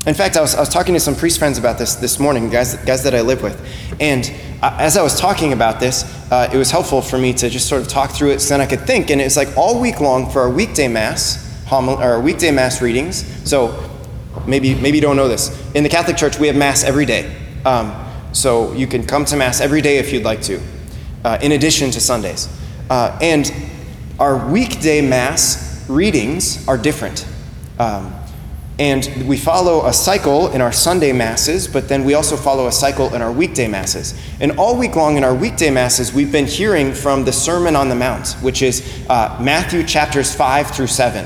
In 0.06 0.12
fact, 0.12 0.36
I 0.36 0.42
was, 0.42 0.54
I 0.54 0.60
was 0.60 0.68
talking 0.68 0.92
to 0.92 1.00
some 1.00 1.14
priest 1.14 1.38
friends 1.38 1.56
about 1.56 1.78
this 1.78 1.94
this 1.94 2.18
morning, 2.18 2.50
guys, 2.50 2.76
guys 2.84 3.02
that 3.04 3.14
I 3.14 3.22
live 3.22 3.42
with. 3.42 3.58
And 4.00 4.30
as 4.62 4.98
I 4.98 5.02
was 5.02 5.18
talking 5.18 5.54
about 5.54 5.80
this, 5.80 6.04
uh, 6.30 6.50
it 6.52 6.58
was 6.58 6.70
helpful 6.70 7.00
for 7.00 7.16
me 7.16 7.32
to 7.32 7.48
just 7.48 7.68
sort 7.68 7.80
of 7.80 7.88
talk 7.88 8.10
through 8.10 8.32
it 8.32 8.40
so 8.40 8.50
then 8.50 8.60
I 8.60 8.66
could 8.66 8.80
think. 8.80 9.10
And 9.10 9.18
it 9.18 9.24
was 9.24 9.38
like 9.38 9.56
all 9.56 9.80
week 9.80 10.00
long 10.00 10.30
for 10.30 10.42
our 10.42 10.50
weekday 10.50 10.88
mass, 10.88 11.64
homil- 11.66 12.00
or 12.00 12.20
weekday 12.20 12.50
mass 12.50 12.82
readings. 12.82 13.24
So 13.48 13.90
maybe, 14.46 14.74
maybe 14.74 14.98
you 14.98 15.02
don't 15.02 15.16
know 15.16 15.28
this. 15.28 15.50
In 15.74 15.82
the 15.82 15.88
Catholic 15.88 16.18
Church, 16.18 16.38
we 16.38 16.48
have 16.48 16.56
mass 16.56 16.84
every 16.84 17.06
day. 17.06 17.34
Um, 17.64 17.94
so 18.32 18.74
you 18.74 18.86
can 18.86 19.06
come 19.06 19.24
to 19.24 19.36
mass 19.36 19.62
every 19.62 19.80
day 19.80 19.96
if 19.96 20.12
you'd 20.12 20.24
like 20.24 20.42
to, 20.42 20.60
uh, 21.24 21.38
in 21.40 21.52
addition 21.52 21.90
to 21.92 22.00
Sundays. 22.00 22.54
Uh, 22.90 23.18
and 23.22 23.50
our 24.18 24.50
weekday 24.50 25.00
mass 25.00 25.88
readings 25.88 26.68
are 26.68 26.76
different. 26.76 27.26
Um, 27.78 28.14
and 28.78 29.28
we 29.28 29.36
follow 29.36 29.86
a 29.86 29.92
cycle 29.92 30.48
in 30.50 30.60
our 30.60 30.72
Sunday 30.72 31.12
masses, 31.12 31.68
but 31.68 31.88
then 31.88 32.04
we 32.04 32.14
also 32.14 32.36
follow 32.36 32.66
a 32.66 32.72
cycle 32.72 33.14
in 33.14 33.22
our 33.22 33.30
weekday 33.30 33.68
masses. 33.68 34.20
And 34.40 34.58
all 34.58 34.76
week 34.76 34.96
long 34.96 35.16
in 35.16 35.22
our 35.22 35.34
weekday 35.34 35.70
masses, 35.70 36.12
we've 36.12 36.32
been 36.32 36.46
hearing 36.46 36.92
from 36.92 37.24
the 37.24 37.32
Sermon 37.32 37.76
on 37.76 37.88
the 37.88 37.94
Mount, 37.94 38.32
which 38.42 38.62
is 38.62 39.04
uh, 39.08 39.38
Matthew 39.40 39.84
chapters 39.84 40.34
5 40.34 40.72
through 40.72 40.88
7. 40.88 41.24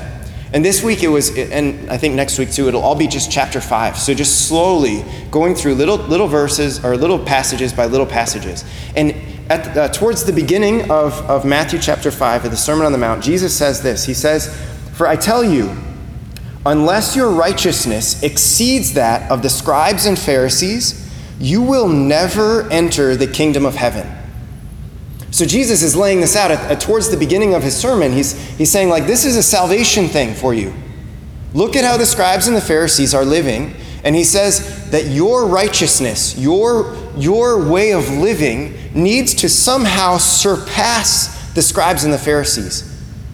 And 0.53 0.63
this 0.63 0.83
week 0.83 1.01
it 1.01 1.07
was, 1.07 1.35
and 1.37 1.89
I 1.89 1.97
think 1.97 2.13
next 2.13 2.37
week 2.37 2.51
too, 2.51 2.67
it'll 2.67 2.83
all 2.83 2.95
be 2.95 3.07
just 3.07 3.31
chapter 3.31 3.61
5. 3.61 3.97
So 3.97 4.13
just 4.13 4.47
slowly 4.47 5.03
going 5.31 5.55
through 5.55 5.73
little, 5.75 5.97
little 5.97 6.27
verses 6.27 6.83
or 6.85 6.97
little 6.97 7.19
passages 7.19 7.73
by 7.73 7.87
little 7.87 8.05
passages. 8.05 8.63
And 8.95 9.15
at, 9.49 9.75
uh, 9.75 9.87
towards 9.89 10.23
the 10.23 10.33
beginning 10.33 10.91
of, 10.91 11.13
of 11.27 11.45
Matthew 11.45 11.79
chapter 11.79 12.11
5, 12.11 12.45
of 12.45 12.51
the 12.51 12.57
Sermon 12.57 12.85
on 12.85 12.91
the 12.91 12.99
Mount, 12.99 13.23
Jesus 13.23 13.57
says 13.57 13.81
this 13.81 14.05
He 14.05 14.13
says, 14.13 14.55
For 14.93 15.07
I 15.07 15.15
tell 15.15 15.43
you, 15.43 15.75
unless 16.65 17.15
your 17.15 17.31
righteousness 17.31 18.21
exceeds 18.21 18.93
that 18.93 19.29
of 19.31 19.41
the 19.41 19.49
scribes 19.49 20.05
and 20.05 20.17
Pharisees, 20.17 21.09
you 21.39 21.61
will 21.61 21.87
never 21.87 22.69
enter 22.69 23.15
the 23.15 23.27
kingdom 23.27 23.65
of 23.65 23.75
heaven. 23.75 24.07
So 25.31 25.45
Jesus 25.45 25.83
is 25.83 25.95
laying 25.95 26.21
this 26.21 26.35
out 26.35 26.51
at, 26.51 26.59
at, 26.71 26.81
towards 26.81 27.09
the 27.09 27.17
beginning 27.17 27.53
of 27.53 27.63
his 27.63 27.75
sermon. 27.75 28.11
He's, 28.11 28.33
he's 28.57 28.71
saying, 28.71 28.89
like, 28.89 29.05
this 29.05 29.25
is 29.25 29.37
a 29.37 29.43
salvation 29.43 30.07
thing 30.07 30.33
for 30.33 30.53
you. 30.53 30.73
Look 31.53 31.75
at 31.75 31.83
how 31.83 31.97
the 31.97 32.05
scribes 32.05 32.47
and 32.47 32.55
the 32.55 32.61
Pharisees 32.61 33.13
are 33.13 33.23
living. 33.23 33.75
And 34.03 34.15
he 34.15 34.23
says 34.23 34.89
that 34.91 35.07
your 35.07 35.45
righteousness, 35.45 36.37
your, 36.37 36.95
your 37.15 37.69
way 37.69 37.93
of 37.93 38.09
living, 38.09 38.75
needs 38.93 39.33
to 39.35 39.49
somehow 39.49 40.17
surpass 40.17 41.53
the 41.53 41.61
scribes 41.61 42.03
and 42.03 42.13
the 42.13 42.17
Pharisees. 42.17 42.88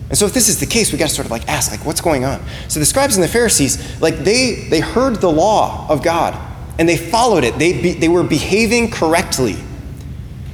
And 0.10 0.18
so 0.18 0.26
if 0.26 0.34
this 0.34 0.50
is 0.50 0.60
the 0.60 0.66
case, 0.66 0.92
we 0.92 1.00
got 1.00 1.10
to 1.10 1.16
sort 1.16 1.26
of 1.26 1.32
like 1.32 1.48
ask, 1.48 1.72
like, 1.72 1.86
what's 1.86 2.02
going 2.02 2.26
on? 2.26 2.44
So 2.68 2.80
the 2.80 2.86
scribes 2.86 3.16
and 3.16 3.24
the 3.24 3.28
Pharisees, 3.28 4.02
like, 4.02 4.18
they, 4.20 4.68
they 4.70 4.80
heard 4.80 5.16
the 5.16 5.32
law 5.32 5.88
of 5.90 6.04
God 6.04 6.40
and 6.78 6.88
they 6.88 6.98
followed 6.98 7.44
it. 7.44 7.58
They, 7.58 7.82
be, 7.82 7.94
they 7.94 8.10
were 8.10 8.24
behaving 8.24 8.92
correctly. 8.92 9.56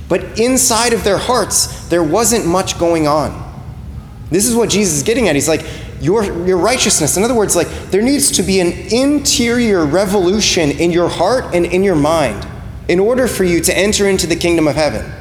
But 0.08 0.39
inside 0.39 0.93
of 0.93 1.03
their 1.03 1.17
hearts, 1.17 1.88
there 1.89 2.03
wasn't 2.03 2.46
much 2.46 2.79
going 2.79 3.08
on. 3.08 3.50
This 4.29 4.48
is 4.48 4.55
what 4.55 4.70
Jesus 4.70 4.98
is 4.98 5.03
getting 5.03 5.27
at. 5.27 5.36
He's 5.36 5.50
like, 5.50 5.65
your, 6.00 6.24
your 6.48 6.58
righteousness. 6.58 7.17
In 7.17 7.24
other 7.24 7.36
words, 7.36 7.55
like, 7.55 7.67
there 7.91 8.01
needs 8.01 8.31
to 8.31 8.43
be 8.43 8.60
an 8.60 8.72
interior 8.91 9.86
revolution 9.86 10.72
in 10.72 10.91
your 10.91 11.10
heart 11.10 11.53
and 11.53 11.65
in 11.65 11.84
your 11.84 11.96
mind 11.96 12.48
in 12.88 13.00
order 13.00 13.27
for 13.27 13.43
you 13.43 13.62
to 13.62 13.77
enter 13.77 14.08
into 14.08 14.27
the 14.27 14.36
kingdom 14.36 14.67
of 14.67 14.75
heaven. 14.75 15.12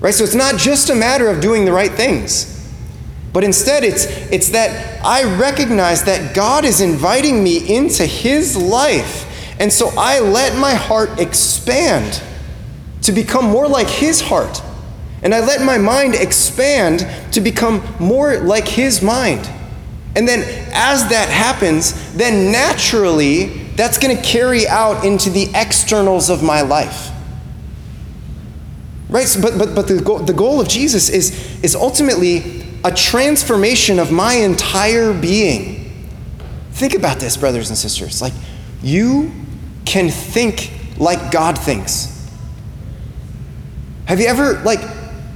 Right? 0.00 0.14
So 0.14 0.24
it's 0.24 0.34
not 0.34 0.56
just 0.56 0.90
a 0.90 0.94
matter 0.94 1.28
of 1.28 1.40
doing 1.40 1.64
the 1.64 1.72
right 1.72 1.92
things. 1.92 2.57
But 3.32 3.44
instead, 3.44 3.84
it's, 3.84 4.06
it's 4.32 4.50
that 4.50 5.04
I 5.04 5.38
recognize 5.38 6.04
that 6.04 6.34
God 6.34 6.64
is 6.64 6.80
inviting 6.80 7.42
me 7.42 7.74
into 7.74 8.06
His 8.06 8.56
life. 8.56 9.26
And 9.60 9.72
so 9.72 9.90
I 9.96 10.20
let 10.20 10.58
my 10.58 10.74
heart 10.74 11.20
expand 11.20 12.22
to 13.02 13.12
become 13.12 13.44
more 13.44 13.68
like 13.68 13.88
His 13.88 14.20
heart. 14.20 14.62
And 15.22 15.34
I 15.34 15.40
let 15.40 15.62
my 15.62 15.78
mind 15.78 16.14
expand 16.14 17.06
to 17.32 17.40
become 17.40 17.82
more 17.98 18.38
like 18.38 18.66
His 18.66 19.02
mind. 19.02 19.48
And 20.16 20.26
then, 20.26 20.40
as 20.72 21.08
that 21.10 21.28
happens, 21.28 22.14
then 22.14 22.50
naturally 22.50 23.46
that's 23.76 23.98
going 23.98 24.16
to 24.16 24.22
carry 24.22 24.66
out 24.66 25.04
into 25.04 25.30
the 25.30 25.50
externals 25.54 26.30
of 26.30 26.42
my 26.42 26.62
life. 26.62 27.10
Right? 29.08 29.26
So, 29.26 29.40
but 29.40 29.58
but, 29.58 29.74
but 29.74 29.86
the, 29.86 30.00
goal, 30.00 30.18
the 30.18 30.32
goal 30.32 30.60
of 30.60 30.68
Jesus 30.68 31.08
is, 31.08 31.62
is 31.62 31.76
ultimately 31.76 32.57
a 32.84 32.92
transformation 32.92 33.98
of 33.98 34.12
my 34.12 34.34
entire 34.34 35.12
being. 35.12 36.08
Think 36.72 36.94
about 36.94 37.18
this, 37.18 37.36
brothers 37.36 37.70
and 37.70 37.78
sisters. 37.78 38.22
Like, 38.22 38.34
you 38.82 39.32
can 39.84 40.10
think 40.10 40.72
like 40.98 41.32
God 41.32 41.58
thinks. 41.58 42.14
Have 44.06 44.20
you 44.20 44.26
ever, 44.26 44.54
like, 44.62 44.80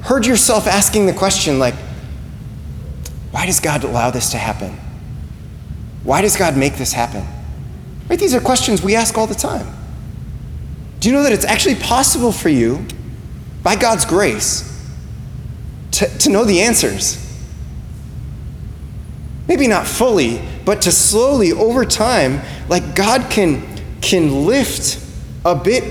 heard 0.03 0.27
yourself 0.27 0.67
asking 0.67 1.07
the 1.07 1.13
question, 1.13 1.59
like, 1.59 1.75
why 3.33 3.47
does 3.47 3.61
God 3.61 3.85
allow 3.85 4.11
this 4.11 4.31
to 4.31 4.39
happen? 4.39 4.79
Why 6.05 6.23
does 6.23 6.37
God 6.37 6.57
make 6.57 6.77
this 6.77 6.93
happen? 6.93 7.27
Right? 8.09 8.19
These 8.19 8.35
are 8.35 8.41
questions 8.41 8.83
we 8.83 8.95
ask 8.95 9.17
all 9.17 9.27
the 9.27 9.35
time. 9.35 9.67
Do 11.01 11.09
you 11.09 11.15
know 11.15 11.23
that 11.23 11.33
it's 11.33 11.45
actually 11.45 11.77
possible 11.77 12.31
for 12.31 12.49
you, 12.49 12.87
by 13.63 13.75
God's 13.77 14.05
grace, 14.05 14.69
to, 15.93 16.07
to 16.19 16.31
know 16.31 16.45
the 16.45 16.61
answers? 16.61 17.19
Maybe 19.49 19.67
not 19.67 19.87
fully, 19.87 20.41
but 20.65 20.83
to 20.83 20.93
slowly, 20.93 21.53
over 21.53 21.85
time, 21.85 22.41
like 22.69 22.95
God 22.95 23.31
can, 23.31 23.63
can 24.01 24.47
lift 24.47 25.05
a 25.45 25.55
bit 25.55 25.85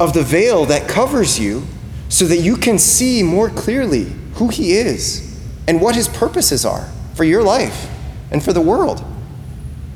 of 0.00 0.12
the 0.12 0.22
veil 0.22 0.64
that 0.66 0.88
covers 0.88 1.38
you 1.38 1.66
so 2.08 2.24
that 2.26 2.38
you 2.38 2.56
can 2.56 2.78
see 2.78 3.22
more 3.22 3.50
clearly 3.50 4.12
who 4.34 4.48
He 4.48 4.72
is 4.72 5.26
and 5.66 5.80
what 5.80 5.94
his 5.94 6.08
purposes 6.08 6.64
are 6.64 6.88
for 7.14 7.24
your 7.24 7.42
life 7.42 7.88
and 8.30 8.42
for 8.42 8.52
the 8.52 8.60
world. 8.60 9.04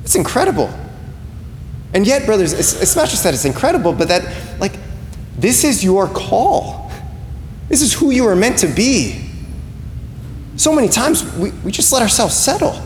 It's 0.02 0.14
incredible. 0.14 0.73
And 1.95 2.07
yet, 2.07 2.26
brothers, 2.26 2.52
it's, 2.52 2.80
it's, 2.80 2.97
not 2.97 3.09
just 3.09 3.25
that 3.25 3.35
it's 3.35 3.45
incredible, 3.45 3.92
but 3.92 4.09
that, 4.09 4.61
like, 4.61 4.75
this 5.37 5.64
is 5.64 5.83
your 5.83 6.07
call. 6.09 6.90
This 7.69 7.83
is 7.83 7.92
who 7.92 8.11
you 8.11 8.26
are 8.26 8.37
meant 8.37 8.59
to 8.59 8.69
be. 8.69 9.28
So 10.57 10.75
many 10.75 10.88
times 10.88 11.25
we, 11.37 11.50
we 11.64 11.73
just 11.73 11.92
let 11.92 12.02
ourselves 12.02 12.35
settle. 12.37 12.80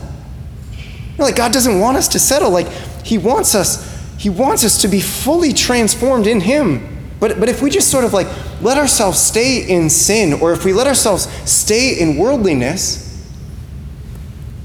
Like, 1.17 1.35
God 1.35 1.53
doesn't 1.53 1.79
want 1.79 1.97
us 1.97 2.07
to 2.09 2.19
settle. 2.19 2.51
Like, 2.51 2.67
He 3.03 3.17
wants 3.17 3.55
us, 3.55 4.15
He 4.17 4.29
wants 4.29 4.63
us 4.63 4.81
to 4.81 4.87
be 4.87 4.99
fully 4.99 5.53
transformed 5.53 6.27
in 6.27 6.41
Him. 6.41 6.95
But, 7.19 7.39
but 7.39 7.49
if 7.49 7.61
we 7.61 7.69
just 7.69 7.89
sort 7.89 8.03
of 8.03 8.13
like 8.13 8.27
let 8.61 8.77
ourselves 8.77 9.19
stay 9.19 9.65
in 9.67 9.89
sin, 9.89 10.33
or 10.33 10.51
if 10.51 10.65
we 10.65 10.73
let 10.73 10.87
ourselves 10.87 11.27
stay 11.49 11.99
in 11.99 12.17
worldliness, 12.17 13.03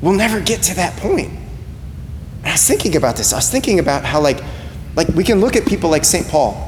we'll 0.01 0.15
never 0.15 0.41
get 0.41 0.63
to 0.65 0.75
that 0.77 0.97
point. 0.99 1.29
And 1.29 2.47
I 2.47 2.53
was 2.53 2.67
thinking 2.67 2.97
about 2.97 3.17
this. 3.17 3.33
I 3.33 3.37
was 3.37 3.51
thinking 3.51 3.79
about 3.79 4.05
how, 4.05 4.21
like, 4.21 4.43
like 4.97 5.09
we 5.09 5.25
can 5.25 5.41
look 5.41 5.57
at 5.57 5.67
people 5.67 5.91
like 5.91 6.05
St. 6.05 6.27
Paul. 6.29 6.67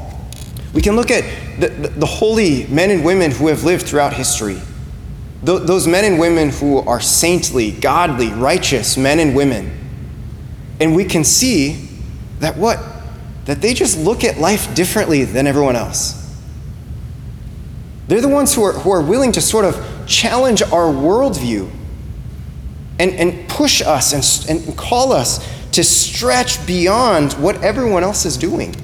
We 0.72 0.80
can 0.80 0.96
look 0.96 1.10
at 1.10 1.24
the, 1.60 1.68
the, 1.68 1.88
the 1.88 2.06
holy 2.06 2.66
men 2.68 2.90
and 2.90 3.04
women 3.04 3.30
who 3.30 3.48
have 3.48 3.64
lived 3.64 3.86
throughout 3.86 4.12
history. 4.12 4.60
Th- 5.44 5.62
those 5.62 5.86
men 5.86 6.04
and 6.04 6.20
women 6.20 6.50
who 6.50 6.78
are 6.78 7.00
saintly, 7.00 7.72
godly, 7.72 8.28
righteous 8.28 8.96
men 8.96 9.18
and 9.18 9.34
women. 9.34 9.78
And 10.80 10.94
we 10.94 11.04
can 11.04 11.24
see 11.24 11.88
that 12.40 12.56
what? 12.56 12.78
that 13.44 13.60
they 13.60 13.74
just 13.74 13.98
look 13.98 14.24
at 14.24 14.38
life 14.38 14.74
differently 14.74 15.24
than 15.24 15.46
everyone 15.46 15.76
else. 15.76 16.18
They're 18.08 18.20
the 18.20 18.28
ones 18.28 18.54
who 18.54 18.62
are, 18.64 18.72
who 18.72 18.90
are 18.90 19.02
willing 19.02 19.32
to 19.32 19.40
sort 19.40 19.64
of 19.64 20.06
challenge 20.06 20.62
our 20.62 20.92
worldview 20.92 21.70
and, 22.98 23.12
and 23.12 23.48
push 23.48 23.80
us 23.82 24.44
and, 24.48 24.60
and 24.60 24.76
call 24.76 25.12
us 25.12 25.46
to 25.72 25.82
stretch 25.82 26.64
beyond 26.66 27.32
what 27.34 27.62
everyone 27.62 28.04
else 28.04 28.26
is 28.26 28.36
doing. 28.36 28.74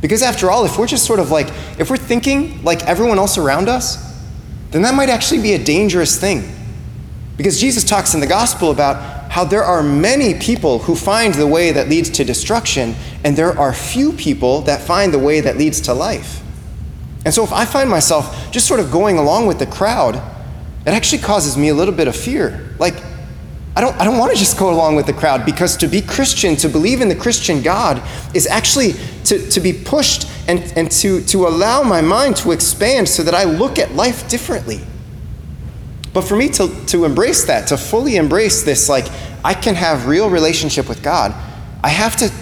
Because 0.00 0.22
after 0.22 0.50
all, 0.50 0.64
if 0.64 0.78
we're 0.78 0.86
just 0.86 1.04
sort 1.04 1.20
of 1.20 1.30
like, 1.30 1.48
if 1.78 1.90
we're 1.90 1.96
thinking 1.96 2.62
like 2.64 2.82
everyone 2.84 3.18
else 3.18 3.38
around 3.38 3.68
us, 3.68 4.13
then 4.74 4.82
that 4.82 4.94
might 4.94 5.08
actually 5.08 5.40
be 5.40 5.52
a 5.52 5.62
dangerous 5.62 6.18
thing. 6.20 6.52
Because 7.36 7.60
Jesus 7.60 7.84
talks 7.84 8.14
in 8.14 8.20
the 8.20 8.26
gospel 8.26 8.72
about 8.72 9.30
how 9.30 9.44
there 9.44 9.62
are 9.62 9.82
many 9.82 10.34
people 10.34 10.80
who 10.80 10.96
find 10.96 11.32
the 11.34 11.46
way 11.46 11.70
that 11.70 11.88
leads 11.88 12.10
to 12.10 12.24
destruction, 12.24 12.96
and 13.24 13.36
there 13.36 13.56
are 13.58 13.72
few 13.72 14.12
people 14.12 14.62
that 14.62 14.80
find 14.80 15.14
the 15.14 15.18
way 15.18 15.40
that 15.40 15.56
leads 15.56 15.80
to 15.82 15.94
life. 15.94 16.42
And 17.24 17.32
so 17.32 17.44
if 17.44 17.52
I 17.52 17.64
find 17.64 17.88
myself 17.88 18.50
just 18.50 18.66
sort 18.66 18.80
of 18.80 18.90
going 18.90 19.16
along 19.16 19.46
with 19.46 19.58
the 19.60 19.66
crowd, 19.66 20.16
it 20.16 20.90
actually 20.90 21.22
causes 21.22 21.56
me 21.56 21.68
a 21.68 21.74
little 21.74 21.94
bit 21.94 22.08
of 22.08 22.16
fear. 22.16 22.74
Like, 22.78 22.94
I 23.76 23.80
don't, 23.80 24.00
I 24.00 24.04
don't 24.04 24.18
want 24.18 24.32
to 24.32 24.38
just 24.38 24.56
go 24.56 24.72
along 24.72 24.94
with 24.94 25.06
the 25.06 25.12
crowd 25.12 25.44
because 25.44 25.76
to 25.78 25.88
be 25.88 26.00
Christian, 26.00 26.54
to 26.56 26.68
believe 26.68 27.00
in 27.00 27.08
the 27.08 27.16
Christian 27.16 27.60
God, 27.60 28.00
is 28.32 28.46
actually 28.46 28.92
to, 29.24 29.50
to 29.50 29.60
be 29.60 29.72
pushed 29.72 30.28
and, 30.46 30.60
and 30.76 30.90
to, 30.92 31.22
to 31.22 31.48
allow 31.48 31.82
my 31.82 32.00
mind 32.00 32.36
to 32.36 32.52
expand 32.52 33.08
so 33.08 33.24
that 33.24 33.34
I 33.34 33.44
look 33.44 33.78
at 33.78 33.92
life 33.94 34.28
differently. 34.28 34.80
But 36.12 36.22
for 36.22 36.36
me 36.36 36.48
to, 36.50 36.68
to 36.86 37.04
embrace 37.04 37.44
that, 37.46 37.66
to 37.68 37.76
fully 37.76 38.14
embrace 38.14 38.62
this, 38.62 38.88
like, 38.88 39.06
I 39.44 39.54
can 39.54 39.74
have 39.74 40.06
real 40.06 40.30
relationship 40.30 40.88
with 40.88 41.02
God, 41.02 41.34
I 41.82 41.88
have 41.88 42.16
to, 42.18 42.32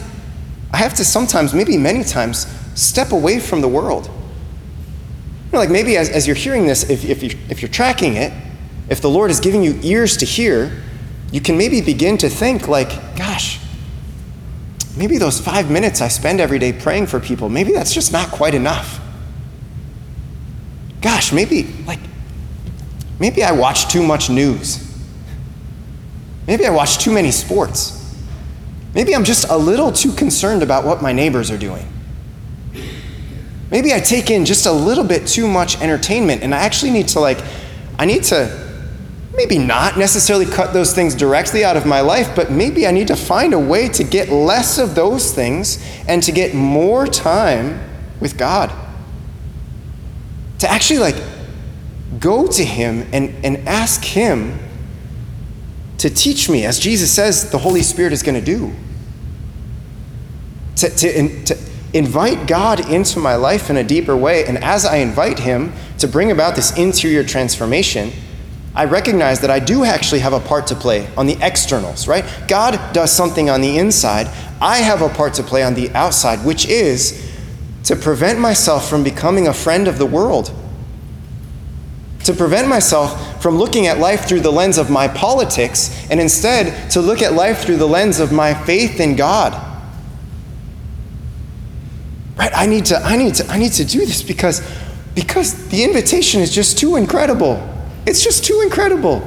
I 0.73 0.77
have 0.77 0.95
to 0.95 1.05
sometimes, 1.05 1.55
maybe 1.55 1.79
many 1.79 2.05
times, 2.05 2.47
step 2.75 3.13
away 3.13 3.41
from 3.41 3.63
the 3.63 3.69
world. 3.69 4.07
You 4.07 5.53
know, 5.53 5.59
like 5.59 5.71
maybe 5.71 5.97
as, 5.97 6.11
as 6.11 6.27
you're 6.27 6.37
hearing 6.37 6.67
this, 6.67 6.89
if, 6.91 7.07
if, 7.07 7.23
you, 7.23 7.39
if 7.49 7.63
you're 7.63 7.71
tracking 7.71 8.17
it, 8.17 8.33
if 8.91 9.01
the 9.01 9.09
Lord 9.09 9.31
is 9.31 9.41
giving 9.41 9.63
you 9.63 9.79
ears 9.83 10.19
to 10.19 10.27
hear, 10.27 10.83
you 11.33 11.41
can 11.41 11.59
maybe 11.59 11.81
begin 11.81 12.17
to 12.19 12.29
think, 12.29 12.69
like, 12.69 13.17
gosh, 13.17 13.59
maybe 14.97 15.19
those 15.19 15.41
five 15.41 15.71
minutes 15.71 16.01
I 16.01 16.09
spend 16.09 16.41
every 16.41 16.61
day 16.61 16.73
praying 16.73 17.07
for 17.09 17.19
people, 17.19 17.49
maybe 17.49 17.73
that's 17.73 17.93
just 17.93 18.13
not 18.13 18.29
quite 18.29 18.55
enough. 18.55 19.01
Gosh, 21.01 21.33
maybe, 21.33 21.65
like, 21.85 21.99
Maybe 23.23 23.45
I 23.45 23.53
watch 23.53 23.87
too 23.87 24.03
much 24.03 24.31
news. 24.31 24.85
Maybe 26.49 26.67
I 26.67 26.71
watch 26.71 26.99
too 26.99 27.13
many 27.13 27.31
sports. 27.31 27.99
Maybe 28.95 29.15
I'm 29.15 29.23
just 29.23 29.49
a 29.49 29.57
little 29.57 29.93
too 29.93 30.13
concerned 30.13 30.61
about 30.61 30.85
what 30.85 31.03
my 31.03 31.13
neighbors 31.13 31.49
are 31.49 31.57
doing. 31.57 31.87
Maybe 33.71 33.95
I 33.95 34.01
take 34.01 34.29
in 34.33 34.45
just 34.45 34.67
a 34.67 34.73
little 34.73 35.05
bit 35.05 35.29
too 35.29 35.47
much 35.47 35.81
entertainment 35.81 36.43
and 36.43 36.53
I 36.53 36.59
actually 36.59 36.91
need 36.91 37.07
to, 37.09 37.21
like, 37.21 37.39
I 37.97 38.07
need 38.07 38.25
to 38.25 38.72
maybe 39.35 39.59
not 39.59 39.97
necessarily 39.97 40.45
cut 40.45 40.73
those 40.73 40.95
things 40.95 41.15
directly 41.15 41.65
out 41.65 41.77
of 41.77 41.87
my 41.87 42.01
life, 42.01 42.35
but 42.37 42.51
maybe 42.51 42.87
I 42.87 42.91
need 42.91 43.09
to 43.09 43.17
find 43.17 43.55
a 43.55 43.59
way 43.59 43.89
to 43.89 44.05
get 44.05 44.29
less 44.29 44.79
of 44.79 44.95
those 44.95 45.33
things 45.33 45.83
and 46.07 46.23
to 46.23 46.33
get 46.33 46.55
more 46.55 47.07
time 47.07 47.83
with 48.21 48.37
God. 48.37 48.71
To 50.59 50.71
actually, 50.71 51.01
like, 51.01 51.17
go 52.19 52.47
to 52.47 52.65
him 52.65 53.09
and, 53.13 53.35
and 53.45 53.69
ask 53.69 54.05
him 54.05 54.59
to 55.99 56.11
teach 56.11 56.49
me, 56.51 56.65
as 56.65 56.79
Jesus 56.79 57.11
says 57.11 57.51
the 57.51 57.59
Holy 57.59 57.83
Spirit 57.83 58.13
is 58.13 58.23
going 58.23 58.39
to 58.39 58.45
do. 58.45 58.73
To, 60.77 60.91
to, 60.91 61.45
to 61.45 61.59
invite 61.93 62.47
God 62.47 62.91
into 62.91 63.19
my 63.19 63.37
life 63.37 63.71
in 63.71 63.77
a 63.77 63.85
deeper 63.85 64.17
way. 64.17 64.45
And 64.45 64.59
as 64.59 64.85
I 64.85 64.97
invite 64.97 65.39
him 65.39 65.73
to 65.99 66.09
bring 66.09 66.31
about 66.31 66.57
this 66.57 66.77
interior 66.77 67.23
transformation, 67.23 68.13
I 68.75 68.87
recognize 68.87 69.41
that 69.41 69.51
I 69.51 69.59
do 69.59 69.85
actually 69.85 70.21
have 70.21 70.33
a 70.33 70.41
part 70.41 70.67
to 70.69 70.75
play 70.75 71.07
on 71.17 71.27
the 71.27 71.37
externals, 71.43 72.09
right? 72.09 72.25
God 72.49 72.95
does 72.95 73.13
something 73.13 73.51
on 73.51 73.61
the 73.61 73.79
inside. 73.79 74.29
I 74.61 74.79
have 74.79 75.03
a 75.03 75.09
part 75.09 75.35
to 75.35 75.43
play 75.43 75.63
on 75.63 75.75
the 75.75 75.91
outside, 75.91 76.45
which 76.45 76.67
is 76.67 77.31
to 77.85 77.97
prevent 77.97 78.39
myself 78.39 78.89
from 78.89 79.05
becoming 79.05 79.49
a 79.49 79.53
friend 79.53 79.89
of 79.89 79.99
the 79.99 80.07
world 80.07 80.55
to 82.25 82.33
prevent 82.33 82.69
myself 82.69 83.43
from 83.43 83.57
looking 83.57 83.87
at 83.87 83.99
life 83.99 84.27
through 84.27 84.41
the 84.41 84.51
lens 84.51 84.79
of 84.79 84.91
my 84.91 85.09
politics 85.09 86.07
and 86.11 86.21
instead 86.21 86.91
to 86.91 87.01
look 87.01 87.23
at 87.23 87.33
life 87.33 87.65
through 87.65 87.77
the 87.77 87.89
lens 87.89 88.21
of 88.21 88.33
my 88.33 88.55
faith 88.55 89.01
in 89.01 89.17
God. 89.17 89.53
Right? 92.37 92.53
I 92.55 92.67
need 92.67 92.87
to 92.87 92.99
I 92.99 93.17
need 93.17 93.35
to 93.37 93.47
I 93.49 93.59
need 93.59 93.73
to 93.73 93.85
do 93.85 94.01
this 94.01 94.23
because 94.23 94.63
because 95.15 95.69
the 95.69 95.85
invitation 95.85 96.41
is 96.41 96.55
just 96.55 96.79
too 96.79 96.97
incredible. 96.97 97.69
It's 98.07 98.23
just 98.23 98.45
too 98.45 98.61
incredible. 98.63 99.21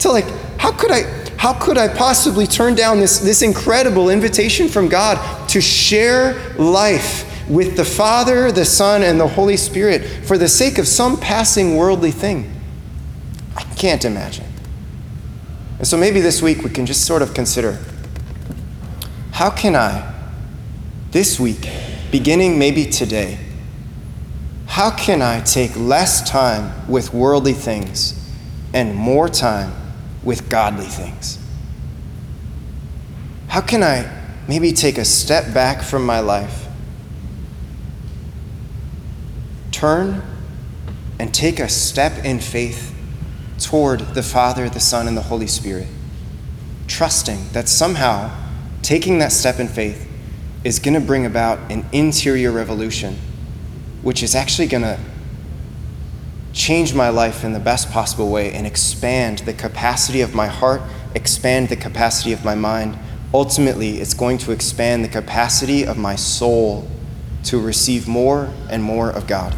To 0.00 0.10
like 0.10 0.28
how 0.58 0.72
could 0.72 0.90
I 0.90 1.02
how 1.42 1.52
could 1.52 1.76
I 1.76 1.88
possibly 1.88 2.46
turn 2.46 2.76
down 2.76 3.00
this, 3.00 3.18
this 3.18 3.42
incredible 3.42 4.10
invitation 4.10 4.68
from 4.68 4.88
God 4.88 5.48
to 5.48 5.60
share 5.60 6.34
life 6.56 7.28
with 7.48 7.76
the 7.76 7.84
Father, 7.84 8.52
the 8.52 8.64
Son, 8.64 9.02
and 9.02 9.18
the 9.18 9.26
Holy 9.26 9.56
Spirit 9.56 10.06
for 10.24 10.38
the 10.38 10.48
sake 10.48 10.78
of 10.78 10.86
some 10.86 11.18
passing 11.18 11.76
worldly 11.76 12.12
thing? 12.12 12.48
I 13.56 13.64
can't 13.74 14.04
imagine. 14.04 14.46
And 15.78 15.86
so 15.88 15.96
maybe 15.96 16.20
this 16.20 16.40
week 16.40 16.62
we 16.62 16.70
can 16.70 16.86
just 16.86 17.06
sort 17.06 17.22
of 17.22 17.34
consider 17.34 17.76
how 19.32 19.50
can 19.50 19.74
I, 19.74 20.14
this 21.10 21.40
week, 21.40 21.68
beginning 22.12 22.56
maybe 22.56 22.84
today, 22.84 23.40
how 24.72 24.90
can 24.90 25.20
I 25.20 25.42
take 25.42 25.76
less 25.76 26.26
time 26.26 26.88
with 26.88 27.12
worldly 27.12 27.52
things 27.52 28.18
and 28.72 28.94
more 28.94 29.28
time 29.28 29.70
with 30.22 30.48
godly 30.48 30.86
things? 30.86 31.38
How 33.48 33.60
can 33.60 33.82
I 33.82 34.10
maybe 34.48 34.72
take 34.72 34.96
a 34.96 35.04
step 35.04 35.52
back 35.52 35.82
from 35.82 36.06
my 36.06 36.20
life, 36.20 36.68
turn 39.72 40.22
and 41.18 41.34
take 41.34 41.60
a 41.60 41.68
step 41.68 42.24
in 42.24 42.40
faith 42.40 42.96
toward 43.58 44.00
the 44.14 44.22
Father, 44.22 44.70
the 44.70 44.80
Son, 44.80 45.06
and 45.06 45.14
the 45.14 45.22
Holy 45.22 45.48
Spirit, 45.48 45.88
trusting 46.86 47.50
that 47.52 47.68
somehow 47.68 48.34
taking 48.80 49.18
that 49.18 49.32
step 49.32 49.60
in 49.60 49.68
faith 49.68 50.10
is 50.64 50.78
going 50.78 50.94
to 50.94 51.06
bring 51.06 51.26
about 51.26 51.58
an 51.70 51.84
interior 51.92 52.50
revolution, 52.50 53.18
which 54.02 54.22
is 54.22 54.34
actually 54.34 54.66
going 54.68 54.82
to 54.82 54.98
change 56.52 56.94
my 56.94 57.08
life 57.08 57.44
in 57.44 57.52
the 57.52 57.60
best 57.60 57.90
possible 57.90 58.30
way 58.30 58.52
and 58.52 58.66
expand 58.66 59.38
the 59.40 59.54
capacity 59.54 60.20
of 60.20 60.34
my 60.34 60.46
heart, 60.46 60.82
expand 61.14 61.68
the 61.68 61.76
capacity 61.76 62.32
of 62.32 62.44
my 62.44 62.54
mind. 62.54 62.98
Ultimately, 63.32 64.00
it's 64.00 64.14
going 64.14 64.38
to 64.38 64.52
expand 64.52 65.04
the 65.04 65.08
capacity 65.08 65.86
of 65.86 65.96
my 65.96 66.16
soul 66.16 66.86
to 67.44 67.60
receive 67.60 68.06
more 68.06 68.52
and 68.68 68.82
more 68.82 69.10
of 69.10 69.26
God. 69.26 69.54